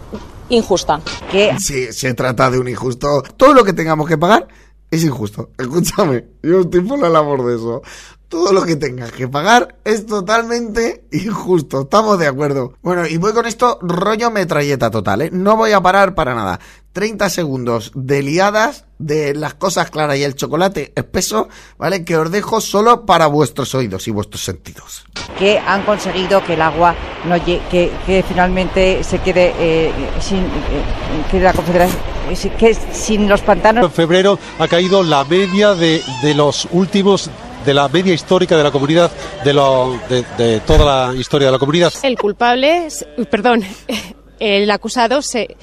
injusta. 0.48 1.00
¿Qué? 1.30 1.56
Si 1.58 1.92
se 1.92 2.14
trata 2.14 2.50
de 2.50 2.58
un 2.58 2.68
injusto, 2.68 3.22
todo 3.36 3.54
lo 3.54 3.64
que 3.64 3.72
tengamos 3.72 4.08
que 4.08 4.18
pagar 4.18 4.46
es 4.94 5.04
injusto. 5.04 5.50
Escúchame, 5.58 6.24
yo 6.42 6.60
estoy 6.60 6.80
por 6.80 6.98
la 6.98 7.08
labor 7.08 7.44
de 7.44 7.56
eso. 7.56 7.82
Todo 8.28 8.52
lo 8.52 8.64
que 8.64 8.76
tengas 8.76 9.12
que 9.12 9.28
pagar 9.28 9.76
es 9.84 10.06
totalmente 10.06 11.04
injusto. 11.12 11.82
Estamos 11.82 12.18
de 12.18 12.26
acuerdo. 12.26 12.74
Bueno, 12.82 13.06
y 13.06 13.16
voy 13.16 13.32
con 13.32 13.46
esto 13.46 13.78
rollo 13.80 14.30
metralleta 14.30 14.90
total, 14.90 15.22
¿eh? 15.22 15.30
No 15.32 15.56
voy 15.56 15.72
a 15.72 15.80
parar 15.80 16.14
para 16.14 16.34
nada. 16.34 16.58
30 16.92 17.28
segundos 17.28 17.92
de 17.94 18.22
liadas 18.22 18.86
de 19.06 19.34
las 19.34 19.54
cosas 19.54 19.90
claras 19.90 20.16
y 20.16 20.22
el 20.24 20.34
chocolate 20.34 20.92
espeso, 20.96 21.48
¿vale? 21.78 22.04
Que 22.04 22.16
os 22.16 22.30
dejo 22.30 22.60
solo 22.60 23.04
para 23.06 23.26
vuestros 23.26 23.74
oídos 23.74 24.06
y 24.08 24.10
vuestros 24.10 24.42
sentidos. 24.44 25.04
que 25.38 25.58
han 25.58 25.82
conseguido 25.82 26.42
que 26.44 26.54
el 26.54 26.62
agua 26.62 26.94
no 27.24 27.36
lle- 27.36 27.60
que, 27.70 27.90
que 28.06 28.22
finalmente 28.26 29.02
se 29.04 29.18
quede 29.18 29.52
eh, 29.58 29.92
sin 30.20 30.38
eh, 30.38 30.48
que 31.30 31.40
la 31.40 31.52
confederación 31.52 31.98
eh, 32.30 32.50
que 32.58 32.74
sin 32.92 33.28
los 33.28 33.40
pantanos 33.42 33.84
En 33.84 33.90
febrero 33.90 34.38
ha 34.58 34.68
caído 34.68 35.02
la 35.02 35.24
media 35.24 35.74
de, 35.74 36.02
de 36.22 36.34
los 36.34 36.66
últimos, 36.72 37.28
de 37.66 37.74
la 37.74 37.88
media 37.88 38.14
histórica 38.14 38.56
de 38.56 38.62
la 38.62 38.70
comunidad, 38.70 39.10
de, 39.44 39.52
lo, 39.52 39.98
de, 40.08 40.24
de 40.38 40.60
toda 40.60 41.08
la 41.12 41.14
historia 41.18 41.48
de 41.48 41.52
la 41.52 41.58
comunidad. 41.58 41.92
El 42.02 42.16
culpable, 42.16 42.88
perdón, 43.30 43.62
el 44.38 44.70
acusado 44.70 45.20
se... 45.20 45.56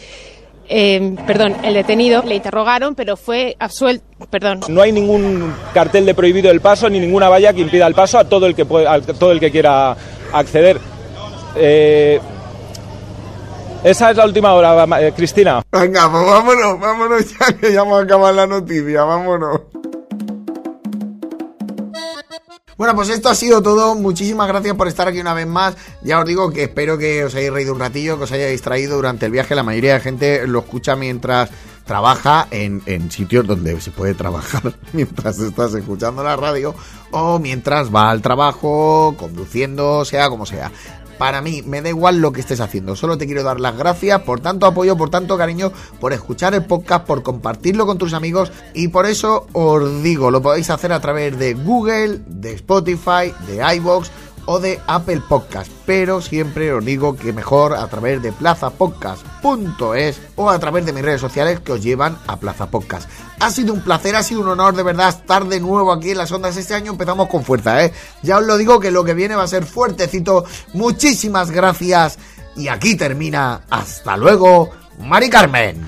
eh, 0.71 1.15
perdón, 1.27 1.55
el 1.63 1.73
detenido 1.73 2.23
le 2.23 2.35
interrogaron, 2.35 2.95
pero 2.95 3.17
fue 3.17 3.55
absuelto. 3.59 4.05
Perdón. 4.29 4.61
No 4.69 4.81
hay 4.81 4.91
ningún 4.91 5.53
cartel 5.73 6.05
de 6.05 6.13
prohibido 6.15 6.49
el 6.51 6.61
paso 6.61 6.89
ni 6.89 6.99
ninguna 6.99 7.27
valla 7.29 7.53
que 7.53 7.61
impida 7.61 7.85
el 7.87 7.93
paso 7.93 8.17
a 8.17 8.23
todo 8.23 8.45
el 8.47 8.55
que, 8.55 8.65
puede- 8.65 8.87
a 8.87 9.01
todo 9.01 9.31
el 9.31 9.39
que 9.39 9.51
quiera 9.51 9.95
acceder. 10.33 10.79
Eh, 11.55 12.19
esa 13.83 14.11
es 14.11 14.17
la 14.17 14.25
última 14.25 14.53
hora, 14.53 14.85
eh, 15.01 15.11
Cristina. 15.15 15.63
Venga, 15.71 16.09
pues 16.11 16.23
vámonos, 16.25 16.79
vámonos 16.79 17.37
ya 17.39 17.57
que 17.57 17.73
ya 17.73 17.81
vamos 17.83 17.99
a 17.99 18.03
acabar 18.03 18.33
la 18.33 18.45
noticia, 18.47 19.03
vámonos. 19.03 19.61
Bueno, 22.81 22.95
pues 22.95 23.09
esto 23.09 23.29
ha 23.29 23.35
sido 23.35 23.61
todo. 23.61 23.93
Muchísimas 23.93 24.47
gracias 24.47 24.75
por 24.75 24.87
estar 24.87 25.07
aquí 25.07 25.19
una 25.19 25.35
vez 25.35 25.45
más. 25.45 25.75
Ya 26.01 26.19
os 26.19 26.25
digo 26.25 26.49
que 26.49 26.63
espero 26.63 26.97
que 26.97 27.23
os 27.23 27.35
hayáis 27.35 27.53
reído 27.53 27.73
un 27.73 27.79
ratillo, 27.79 28.17
que 28.17 28.23
os 28.23 28.31
hayáis 28.31 28.53
distraído 28.53 28.95
durante 28.95 29.27
el 29.27 29.31
viaje. 29.31 29.53
La 29.53 29.61
mayoría 29.61 29.93
de 29.93 29.99
gente 29.99 30.47
lo 30.47 30.61
escucha 30.61 30.95
mientras 30.95 31.51
trabaja 31.85 32.47
en, 32.49 32.81
en 32.87 33.11
sitios 33.11 33.45
donde 33.45 33.79
se 33.81 33.91
puede 33.91 34.15
trabajar 34.15 34.73
mientras 34.93 35.37
estás 35.37 35.75
escuchando 35.75 36.23
la 36.23 36.35
radio 36.35 36.73
o 37.11 37.37
mientras 37.37 37.93
va 37.93 38.09
al 38.09 38.23
trabajo, 38.23 39.13
conduciendo, 39.15 40.03
sea 40.03 40.29
como 40.29 40.47
sea. 40.47 40.71
Para 41.21 41.43
mí, 41.43 41.61
me 41.61 41.83
da 41.83 41.89
igual 41.89 42.17
lo 42.17 42.31
que 42.31 42.41
estés 42.41 42.61
haciendo. 42.61 42.95
Solo 42.95 43.15
te 43.15 43.27
quiero 43.27 43.43
dar 43.43 43.59
las 43.59 43.77
gracias 43.77 44.23
por 44.23 44.39
tanto 44.39 44.65
apoyo, 44.65 44.97
por 44.97 45.11
tanto 45.11 45.37
cariño, 45.37 45.71
por 45.99 46.13
escuchar 46.13 46.55
el 46.55 46.65
podcast, 46.65 47.05
por 47.05 47.21
compartirlo 47.21 47.85
con 47.85 47.99
tus 47.99 48.15
amigos. 48.15 48.51
Y 48.73 48.87
por 48.87 49.05
eso 49.05 49.45
os 49.53 50.01
digo, 50.01 50.31
lo 50.31 50.41
podéis 50.41 50.71
hacer 50.71 50.91
a 50.91 50.99
través 50.99 51.37
de 51.37 51.53
Google, 51.53 52.21
de 52.25 52.53
Spotify, 52.53 53.35
de 53.45 53.75
iBox 53.75 54.09
o 54.45 54.59
de 54.59 54.79
Apple 54.87 55.21
Podcast. 55.27 55.71
Pero 55.85 56.21
siempre 56.21 56.73
os 56.73 56.83
digo 56.83 57.15
que 57.15 57.33
mejor 57.33 57.75
a 57.75 57.87
través 57.87 58.21
de 58.21 58.31
plazapodcast.es 58.31 60.21
o 60.35 60.49
a 60.49 60.59
través 60.59 60.85
de 60.85 60.93
mis 60.93 61.03
redes 61.03 61.21
sociales 61.21 61.59
que 61.59 61.73
os 61.73 61.83
llevan 61.83 62.17
a 62.27 62.37
Plaza 62.37 62.69
Podcast. 62.69 63.09
Ha 63.39 63.49
sido 63.51 63.73
un 63.73 63.81
placer, 63.81 64.15
ha 64.15 64.23
sido 64.23 64.41
un 64.41 64.49
honor 64.49 64.75
de 64.75 64.83
verdad 64.83 65.09
estar 65.09 65.45
de 65.45 65.59
nuevo 65.59 65.91
aquí 65.91 66.11
en 66.11 66.17
las 66.17 66.31
ondas. 66.31 66.57
Este 66.57 66.73
año 66.73 66.91
empezamos 66.91 67.27
con 67.27 67.43
fuerza, 67.43 67.83
¿eh? 67.83 67.93
Ya 68.21 68.37
os 68.37 68.45
lo 68.45 68.57
digo 68.57 68.79
que 68.79 68.91
lo 68.91 69.03
que 69.03 69.13
viene 69.13 69.35
va 69.35 69.43
a 69.43 69.47
ser 69.47 69.65
fuertecito. 69.65 70.45
Muchísimas 70.73 71.51
gracias. 71.51 72.19
Y 72.55 72.67
aquí 72.67 72.95
termina. 72.95 73.61
Hasta 73.69 74.17
luego, 74.17 74.69
Mari 74.99 75.29
Carmen. 75.29 75.81